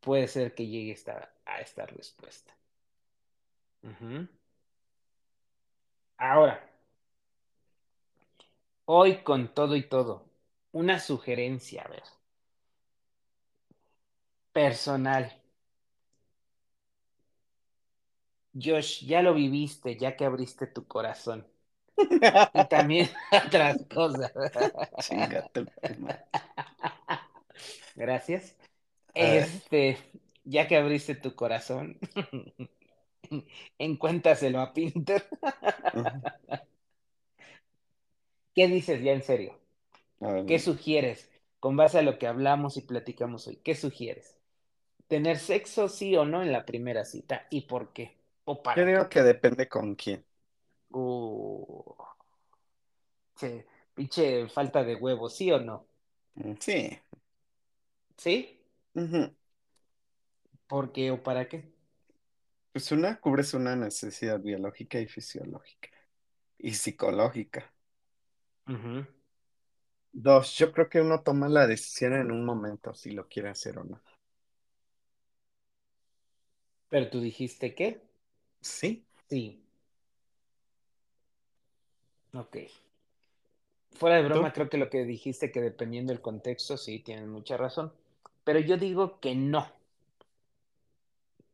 puede 0.00 0.28
ser 0.28 0.54
que 0.54 0.66
llegue 0.66 0.92
esta, 0.92 1.32
a 1.44 1.60
esta 1.60 1.86
respuesta. 1.86 2.54
Ahora, 6.18 6.60
hoy 8.86 9.22
con 9.22 9.54
todo 9.54 9.76
y 9.76 9.88
todo, 9.88 10.28
una 10.72 10.98
sugerencia, 10.98 11.82
a 11.82 11.88
ver, 11.88 12.02
personal. 14.52 15.32
Josh, 18.54 19.04
ya 19.06 19.22
lo 19.22 19.34
viviste, 19.34 19.96
ya 19.96 20.16
que 20.16 20.24
abriste 20.24 20.66
tu 20.66 20.86
corazón. 20.86 21.46
y 22.54 22.68
también 22.68 23.08
otras 23.46 23.84
cosas. 23.92 24.32
Gracias. 27.96 28.54
A 29.18 29.26
ver. 29.34 29.48
Este, 29.48 29.98
ya 30.44 30.68
que 30.68 30.76
abriste 30.76 31.14
tu 31.16 31.34
corazón, 31.34 31.98
encuéntaselo 33.78 34.60
a 34.60 34.72
Pinter. 34.72 35.22
¿Qué 38.54 38.68
dices 38.68 39.02
ya 39.02 39.12
en 39.12 39.22
serio? 39.22 39.58
Ver, 40.20 40.44
¿Qué 40.46 40.58
sugieres? 40.60 41.30
Con 41.60 41.76
base 41.76 41.98
a 41.98 42.02
lo 42.02 42.18
que 42.18 42.26
hablamos 42.28 42.76
y 42.78 42.82
platicamos 42.82 43.46
hoy, 43.48 43.56
¿qué 43.58 43.74
sugieres? 43.76 44.38
¿Tener 45.08 45.38
sexo 45.38 45.88
sí 45.88 46.16
o 46.16 46.24
no 46.26 46.42
en 46.42 46.52
la 46.52 46.66
primera 46.66 47.04
cita? 47.06 47.46
¿Y 47.50 47.62
por 47.62 47.92
qué? 47.94 48.16
¿O 48.44 48.62
Yo 48.74 48.84
para 48.84 48.86
digo 48.86 49.08
qué? 49.08 49.10
que 49.10 49.22
depende 49.22 49.68
con 49.68 49.94
quién. 49.94 50.24
Uh, 50.92 51.94
che, 53.36 53.66
pinche 53.94 54.48
falta 54.48 54.84
de 54.84 54.94
huevos, 54.96 55.34
¿sí 55.34 55.50
o 55.52 55.58
no? 55.60 55.86
Mm, 56.36 56.54
Sí. 56.60 56.98
¿Sí? 58.16 58.57
Ujú. 58.98 59.34
¿Por 60.68 60.92
qué 60.92 61.10
o 61.10 61.22
para 61.22 61.48
qué? 61.48 61.58
Pues 62.72 62.92
una 62.92 63.20
cubres 63.20 63.52
una 63.54 63.76
necesidad 63.76 64.40
biológica 64.40 64.98
y 65.00 65.06
fisiológica 65.06 65.90
y 66.58 66.74
psicológica. 66.74 67.72
Ujú. 68.68 69.04
Dos, 70.12 70.54
yo 70.58 70.70
creo 70.70 70.90
que 70.90 71.00
uno 71.00 71.22
toma 71.22 71.48
la 71.48 71.66
decisión 71.66 72.12
en 72.12 72.30
un 72.30 72.44
momento 72.44 72.92
si 72.92 73.12
lo 73.12 73.26
quiere 73.26 73.48
hacer 73.48 73.78
o 73.78 73.84
no. 73.84 74.02
Pero 76.90 77.08
tú 77.08 77.20
dijiste 77.22 77.74
que 77.74 78.02
Sí. 78.62 79.04
sí. 79.28 79.60
Ok. 82.32 82.56
Fuera 83.92 84.16
de 84.16 84.22
¿Tú? 84.22 84.24
broma, 84.24 84.54
creo 84.54 84.70
que 84.70 84.78
lo 84.78 84.88
que 84.88 85.04
dijiste 85.04 85.52
que 85.52 85.60
dependiendo 85.60 86.10
del 86.10 86.22
contexto, 86.22 86.78
sí, 86.78 87.00
tienes 87.00 87.28
mucha 87.28 87.58
razón. 87.58 87.92
Pero 88.48 88.60
yo 88.60 88.78
digo 88.78 89.20
que 89.20 89.34
no. 89.34 89.70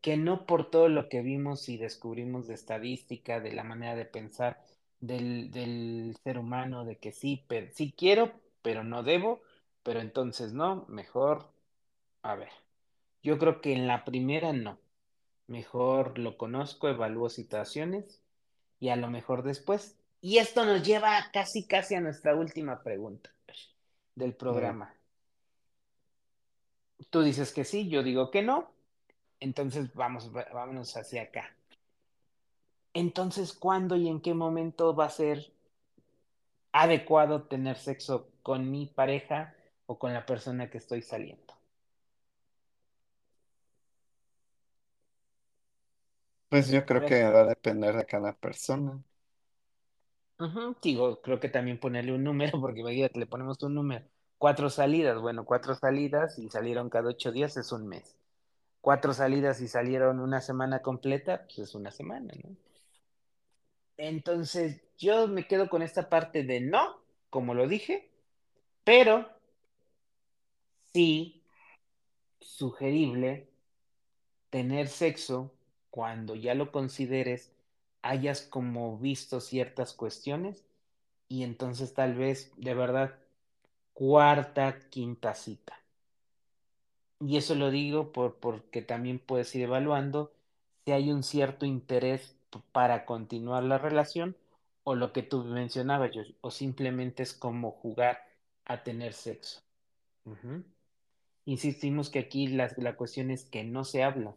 Que 0.01 0.17
no 0.17 0.47
por 0.47 0.71
todo 0.71 0.89
lo 0.89 1.09
que 1.09 1.23
vimos 1.23 1.69
y 1.69 1.77
descubrimos 1.77 2.47
de 2.47 2.55
estadística, 2.55 3.41
de 3.41 3.53
la 3.53 3.65
manera 3.65 3.97
de 3.97 4.05
pensar 4.05 4.63
del, 5.01 5.51
del 5.51 6.17
ser 6.23 6.39
humano, 6.39 6.85
de 6.85 6.95
que 6.95 7.11
sí, 7.11 7.45
pero, 7.49 7.67
sí 7.73 7.93
quiero, 7.99 8.31
pero 8.63 8.85
no 8.85 9.03
debo, 9.03 9.43
pero 9.83 9.99
entonces 9.99 10.53
no, 10.53 10.87
mejor, 10.87 11.49
a 12.23 12.37
ver. 12.37 12.51
Yo 13.25 13.41
creo 13.41 13.61
que 13.61 13.73
en 13.73 13.89
la 13.89 14.05
primera 14.05 14.53
no. 14.53 14.79
Mejor 15.49 16.17
lo 16.21 16.37
conozco, 16.37 16.89
evalúo 16.89 17.29
situaciones 17.29 18.23
y 18.79 18.91
a 18.91 18.95
lo 18.95 19.11
mejor 19.11 19.43
después. 19.43 19.99
Y 20.21 20.39
esto 20.39 20.65
nos 20.65 20.87
lleva 20.87 21.29
casi, 21.33 21.67
casi 21.67 21.97
a 21.97 22.01
nuestra 22.01 22.37
última 22.37 22.85
pregunta 22.85 23.35
del 24.15 24.35
programa. 24.35 24.95
Tú 27.11 27.23
dices 27.23 27.53
que 27.53 27.65
sí, 27.65 27.89
yo 27.89 28.03
digo 28.03 28.31
que 28.31 28.43
no, 28.43 28.71
entonces 29.41 29.93
vamos, 29.95 30.33
vámonos 30.33 30.97
hacia 30.97 31.23
acá. 31.23 31.57
Entonces, 32.95 33.53
¿cuándo 33.53 33.97
y 33.97 34.09
en 34.09 34.21
qué 34.21 34.35
momento 34.35 34.95
va 34.95 35.07
a 35.07 35.11
ser 35.11 35.53
adecuado 36.73 37.45
tener 37.45 37.77
sexo 37.77 38.29
con 38.43 38.71
mi 38.71 38.87
pareja 38.87 39.55
o 39.87 39.99
con 39.99 40.13
la 40.13 40.27
persona 40.27 40.71
que 40.71 40.79
estoy 40.79 41.03
saliendo? 41.03 41.55
Pues 46.49 46.71
yo 46.71 46.85
creo 46.87 47.05
que 47.05 47.25
va 47.25 47.41
a 47.41 47.47
depender 47.47 47.97
de 47.97 48.07
cada 48.07 48.33
persona. 48.33 49.03
Digo, 50.83 51.21
creo 51.23 51.41
que 51.41 51.49
también 51.49 51.81
ponerle 51.81 52.13
un 52.13 52.23
número, 52.25 52.53
porque 52.61 52.81
imagínate, 52.81 53.19
le 53.19 53.27
ponemos 53.27 53.63
un 53.63 53.75
número. 53.75 54.05
Cuatro 54.45 54.69
salidas, 54.69 55.19
bueno, 55.23 55.47
cuatro 55.47 55.75
salidas 55.75 56.39
y 56.39 56.51
salieron 56.51 56.91
cada 56.91 57.09
ocho 57.09 57.33
días 57.33 57.57
es 57.57 57.73
un 57.73 57.89
mes. 57.89 58.15
Cuatro 58.83 59.15
salidas 59.15 59.63
y 59.63 59.69
salieron 59.69 60.21
una 60.21 60.43
semana 60.43 60.83
completa, 60.83 61.47
pues 61.47 61.61
es 61.61 61.75
una 61.75 61.91
semana, 61.91 62.35
¿no? 62.45 62.55
Entonces, 63.97 64.83
yo 64.99 65.29
me 65.29 65.47
quedo 65.47 65.71
con 65.71 65.81
esta 65.81 66.11
parte 66.11 66.43
de 66.43 66.61
no, 66.61 67.01
como 67.31 67.55
lo 67.55 67.67
dije, 67.67 68.11
pero 68.85 69.31
sí 70.93 71.43
sugerible 72.39 73.49
tener 74.51 74.89
sexo 74.89 75.55
cuando 75.89 76.35
ya 76.35 76.55
lo 76.55 76.71
consideres, 76.71 77.51
hayas 78.03 78.43
como 78.43 78.99
visto 78.99 79.41
ciertas 79.41 79.95
cuestiones 79.95 80.67
y 81.29 81.45
entonces 81.45 81.95
tal 81.95 82.15
vez 82.15 82.53
de 82.59 82.75
verdad 82.75 83.24
cuarta, 83.95 84.79
quinta 84.91 85.35
cita. 85.35 85.81
Y 87.21 87.37
eso 87.37 87.55
lo 87.55 87.71
digo 87.71 88.13
por, 88.13 88.37
porque 88.37 88.83
también 88.83 89.19
puedes 89.19 89.55
ir 89.55 89.63
evaluando 89.63 90.33
si 90.85 90.93
hay 90.93 91.11
un 91.11 91.23
cierto 91.23 91.65
interés 91.65 92.37
para 92.73 93.07
continuar 93.07 93.63
la 93.63 93.79
relación 93.79 94.37
o 94.83 94.95
lo 94.95 95.13
que 95.13 95.23
tú 95.23 95.45
mencionabas, 95.45 96.11
o 96.43 96.51
simplemente 96.51 97.23
es 97.23 97.33
como 97.33 97.71
jugar 97.71 98.27
a 98.67 98.83
tener 98.83 99.15
sexo. 99.15 99.63
Insistimos 101.47 102.11
que 102.11 102.19
aquí 102.19 102.49
la, 102.49 102.71
la 102.77 102.97
cuestión 102.97 103.31
es 103.31 103.45
que 103.45 103.65
no 103.65 103.85
se 103.85 104.03
habla, 104.03 104.35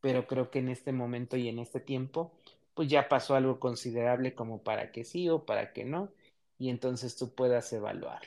pero 0.00 0.26
creo 0.28 0.50
que 0.50 0.60
en 0.60 0.68
este 0.68 0.92
momento 0.92 1.36
y 1.36 1.48
en 1.48 1.58
este 1.58 1.80
tiempo, 1.80 2.32
pues 2.74 2.88
ya 2.88 3.08
pasó 3.08 3.34
algo 3.34 3.58
considerable 3.58 4.34
como 4.34 4.62
para 4.62 4.92
que 4.92 5.02
sí 5.02 5.28
o 5.28 5.44
para 5.44 5.72
que 5.72 5.84
no, 5.84 6.10
y 6.58 6.68
entonces 6.70 7.16
tú 7.16 7.34
puedas 7.34 7.72
evaluar. 7.72 8.22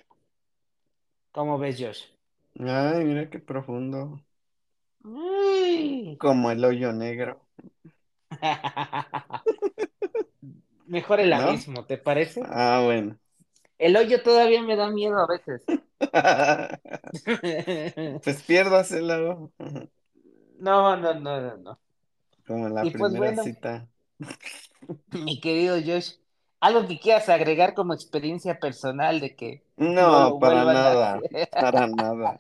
¿Cómo 1.32 1.58
ves, 1.58 1.78
Josh? 1.80 2.04
Ay, 2.60 3.06
mira 3.06 3.28
qué 3.30 3.40
profundo. 3.40 4.24
Ay. 5.04 6.18
Como 6.18 6.52
el 6.52 6.64
hoyo 6.66 6.94
negro, 6.94 7.48
Mejor 10.88 11.22
el 11.22 11.32
¿no? 11.32 11.66
abismo, 11.72 11.86
¿te 11.86 11.98
parece? 11.98 12.52
Ah, 12.52 12.82
bueno. 12.86 13.20
El 13.80 13.98
hoyo 13.98 14.22
todavía 14.22 14.62
me 14.62 14.76
da 14.76 14.92
miedo 14.92 15.18
a 15.18 15.26
veces. 15.26 15.66
Pues 18.24 18.44
piérdaselo. 18.44 19.52
No, 20.60 20.96
no, 20.96 21.14
no, 21.14 21.42
no, 21.42 21.58
no. 21.58 21.80
Como 22.46 22.68
la 22.68 22.86
Y 22.86 22.92
pues 22.92 23.16
primera 23.16 23.18
bueno, 23.18 23.44
cita. 23.44 23.88
mi 25.12 25.40
querido 25.40 25.78
Josh, 25.86 26.14
algo 26.60 26.88
que 26.88 27.00
quieras 27.00 27.30
agregar 27.30 27.74
como 27.74 27.94
experiencia 27.94 28.60
personal 28.60 29.20
de 29.20 29.36
que 29.36 29.64
no 29.78 30.38
para 30.40 30.66
a 30.66 30.66
nada. 30.66 31.26
Para 31.58 31.88
nada. 31.88 32.40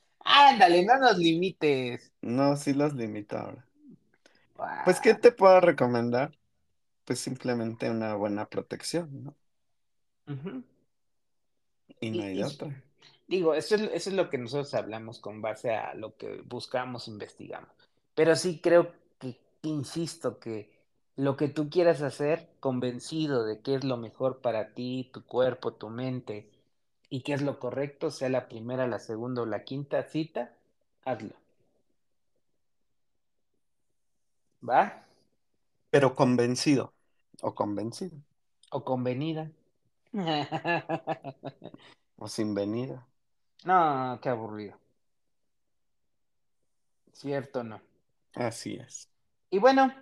Ándale, 0.24 0.84
no 0.84 0.98
nos 0.98 1.18
limites. 1.18 2.12
No, 2.22 2.54
sí 2.56 2.74
los 2.74 2.94
limito 2.94 3.36
ahora. 3.36 3.66
Pues, 4.82 5.00
¿qué 5.00 5.14
te 5.14 5.30
puedo 5.32 5.60
recomendar? 5.60 6.36
Pues 7.04 7.20
simplemente 7.20 7.90
una 7.90 8.14
buena 8.16 8.48
protección, 8.48 9.24
¿no? 9.24 9.36
ujú. 10.28 10.62
Y 12.00 12.10
no 12.10 12.22
Y, 12.22 12.24
hay 12.24 12.42
y 12.42 12.42
otra. 12.42 12.82
digo, 13.28 13.54
eso 13.54 13.74
es, 13.76 13.82
eso 13.82 14.10
es 14.10 14.16
lo 14.16 14.30
que 14.30 14.38
nosotros 14.38 14.74
hablamos 14.74 15.20
con 15.20 15.42
base 15.42 15.74
a 15.74 15.94
lo 15.94 16.16
que 16.16 16.42
buscamos, 16.42 17.08
investigamos. 17.08 17.70
Pero 18.14 18.36
sí 18.36 18.60
creo 18.62 18.92
que, 19.18 19.38
insisto, 19.62 20.38
que 20.38 20.70
lo 21.18 21.36
que 21.36 21.48
tú 21.48 21.68
quieras 21.68 22.00
hacer, 22.00 22.48
convencido 22.60 23.44
de 23.44 23.60
que 23.60 23.74
es 23.74 23.82
lo 23.82 23.96
mejor 23.96 24.40
para 24.40 24.72
ti, 24.72 25.10
tu 25.12 25.24
cuerpo, 25.24 25.72
tu 25.72 25.90
mente, 25.90 26.48
y 27.10 27.22
que 27.22 27.32
es 27.32 27.42
lo 27.42 27.58
correcto, 27.58 28.12
sea 28.12 28.28
la 28.28 28.48
primera, 28.48 28.86
la 28.86 29.00
segunda 29.00 29.42
o 29.42 29.46
la 29.46 29.64
quinta 29.64 30.04
cita, 30.04 30.54
hazlo. 31.04 31.34
¿Va? 34.62 35.02
Pero 35.90 36.14
convencido. 36.14 36.92
O 37.42 37.52
convencido. 37.52 38.16
O 38.70 38.84
convenida. 38.84 39.50
O 42.20 42.26
sin 42.26 42.52
venida. 42.52 43.06
No, 43.64 44.18
qué 44.20 44.28
aburrido. 44.28 44.76
Cierto, 47.12 47.62
no. 47.62 47.80
Así 48.34 48.74
es. 48.74 49.08
Y 49.50 49.60
bueno, 49.60 49.92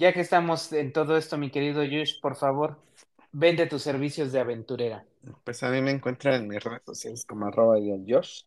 ya 0.00 0.12
que 0.14 0.20
estamos 0.20 0.72
en 0.72 0.92
todo 0.92 1.16
esto, 1.16 1.36
mi 1.36 1.50
querido 1.50 1.84
Yush, 1.84 2.20
por 2.20 2.34
favor, 2.34 2.78
vende 3.32 3.66
tus 3.66 3.82
servicios 3.82 4.32
de 4.32 4.40
aventurera. 4.40 5.04
Pues 5.44 5.62
a 5.62 5.70
mí 5.70 5.82
me 5.82 5.90
encuentran 5.90 6.34
en 6.42 6.48
mis 6.48 6.64
redes 6.64 6.82
sociales 6.86 7.26
como 7.26 7.46
arroba 7.46 7.76
Josh. 8.08 8.44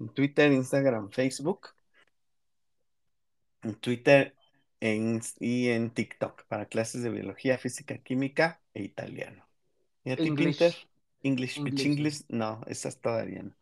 En 0.00 0.08
Twitter, 0.08 0.50
Instagram, 0.50 1.10
Facebook. 1.10 1.68
En 3.62 3.74
Twitter 3.76 4.34
en- 4.80 5.20
y 5.38 5.68
en 5.68 5.90
TikTok 5.90 6.44
para 6.48 6.66
clases 6.66 7.04
de 7.04 7.10
biología, 7.10 7.58
física, 7.58 7.98
química 7.98 8.60
e 8.74 8.82
italiano. 8.82 9.46
¿Y 10.04 10.10
a 10.10 10.16
ti? 10.16 10.28
English, 10.28 10.86
English, 11.22 11.62
pitch 11.62 11.86
English. 11.86 11.86
English, 11.86 12.24
no, 12.28 12.60
esas 12.66 13.00
todavía 13.00 13.44
no. 13.44 13.54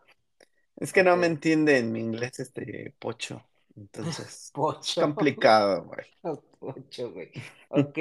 Es 0.77 0.93
que 0.95 1.03
no 1.03 1.17
me 1.19 1.27
entiende 1.27 1.79
en 1.79 1.93
mi 1.93 2.01
inglés 2.01 2.41
este 2.41 2.95
pocho. 2.99 3.50
Entonces, 3.77 4.53
es 4.53 4.53
Pocho. 4.53 5.01
complicado, 5.01 5.85
güey. 5.85 6.07
ocho, 6.61 7.13
güey. 7.13 7.31
Ok. 7.69 7.99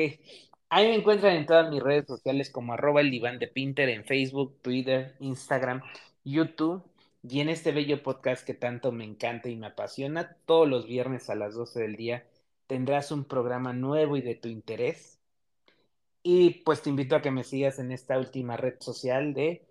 Ahí 0.70 0.88
me 0.88 0.96
encuentran 0.96 1.36
en 1.36 1.46
todas 1.46 1.70
mis 1.72 1.82
redes 1.82 2.06
sociales 2.08 2.50
como 2.52 2.74
arroba 2.74 3.02
el 3.02 3.12
diván 3.12 3.40
de 3.40 3.48
Pinter 3.48 3.90
en 3.90 4.06
Facebook, 4.06 4.62
Twitter, 4.62 5.16
Instagram, 5.20 5.82
YouTube 6.24 6.84
y 7.24 7.40
en 7.42 7.50
este 7.50 7.72
bello 7.72 8.04
podcast 8.04 8.46
que 8.46 8.54
tanto 8.54 8.92
me 8.92 9.04
encanta 9.04 9.50
y 9.50 9.56
me 9.56 9.68
apasiona, 9.68 10.38
todos 10.46 10.68
los 10.70 10.86
viernes 10.88 11.30
a 11.30 11.36
las 11.36 11.56
12 11.56 11.82
del 11.82 11.96
día 11.96 12.26
tendrás 12.68 13.12
un 13.12 13.26
programa 13.26 13.74
nuevo 13.74 14.16
y 14.18 14.22
de 14.22 14.36
tu 14.36 14.48
interés. 14.48 15.20
Y 16.24 16.62
pues 16.64 16.82
te 16.82 16.90
invito 16.90 17.16
a 17.18 17.22
que 17.22 17.30
me 17.32 17.44
sigas 17.44 17.78
en 17.80 17.92
esta 17.92 18.18
última 18.18 18.56
red 18.58 18.76
social 18.80 19.34
de 19.34 19.68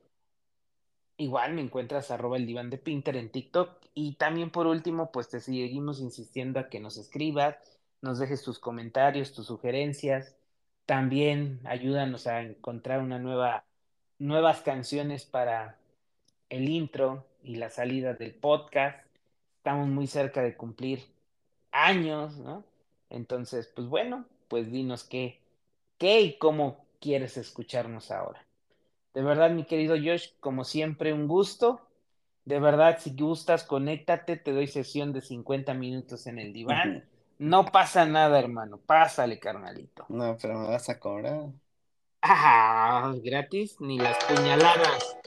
Igual 1.19 1.53
me 1.53 1.61
encuentras 1.61 2.11
arroba 2.11 2.37
el 2.39 2.47
diván 2.47 2.71
de 2.71 2.79
Pinter 2.79 3.17
en 3.17 3.31
TikTok. 3.31 3.78
Y 3.94 4.14
también 4.14 4.51
por 4.51 4.66
último, 4.66 5.11
pues 5.12 5.29
te 5.29 5.40
seguimos 5.40 6.01
insistiendo 6.01 6.61
a 6.61 6.68
que 6.68 6.81
nos 6.81 6.96
escribas, 6.96 7.57
nos 8.03 8.18
dejes 8.18 8.42
tus 8.42 8.59
comentarios, 8.59 9.33
tus 9.33 9.46
sugerencias. 9.46 10.35
También 10.87 11.61
ayúdanos 11.64 12.27
a 12.27 12.42
encontrar 12.42 13.01
una 13.01 13.18
nueva, 13.18 13.64
nuevas 14.18 14.62
canciones 14.62 15.24
para 15.24 15.79
el 16.48 16.68
intro 16.68 17.27
y 17.42 17.57
la 17.57 17.70
salida 17.70 18.14
del 18.14 18.35
podcast. 18.35 19.05
Estamos 19.59 19.88
muy 19.88 20.07
cerca 20.07 20.42
de 20.42 20.57
cumplir 20.57 21.05
años, 21.72 22.38
¿no? 22.38 22.64
Entonces, 23.11 23.70
pues 23.74 23.88
bueno, 23.88 24.24
pues 24.48 24.70
dinos 24.70 25.05
qué, 25.05 25.40
qué 25.98 26.20
y 26.20 26.38
cómo 26.38 26.85
quieres 27.01 27.37
escucharnos 27.37 28.11
ahora. 28.11 28.44
De 29.14 29.22
verdad, 29.22 29.51
mi 29.51 29.64
querido 29.64 29.96
Josh, 29.96 30.31
como 30.40 30.64
siempre, 30.64 31.12
un 31.12 31.29
gusto. 31.29 31.88
De 32.49 32.59
verdad, 32.61 32.97
si 32.99 33.15
gustas, 33.15 33.63
conéctate, 33.63 34.39
te 34.39 34.53
doy 34.53 34.69
sesión 34.69 35.13
de 35.13 35.21
50 35.21 35.75
minutos 35.75 36.27
en 36.27 36.39
el 36.39 36.55
diván. 36.55 37.05
No 37.39 37.67
pasa 37.67 38.07
nada, 38.07 38.39
hermano. 38.39 38.79
Pásale, 38.79 39.39
carnalito. 39.39 40.07
No, 40.09 40.35
pero 40.41 40.59
me 40.59 40.67
vas 40.67 40.89
a 40.89 40.99
cobrar. 40.99 41.51
Ah, 42.23 43.13
gratis, 43.23 43.79
ni 43.81 43.99
las 43.99 44.17
puñaladas. 44.25 45.18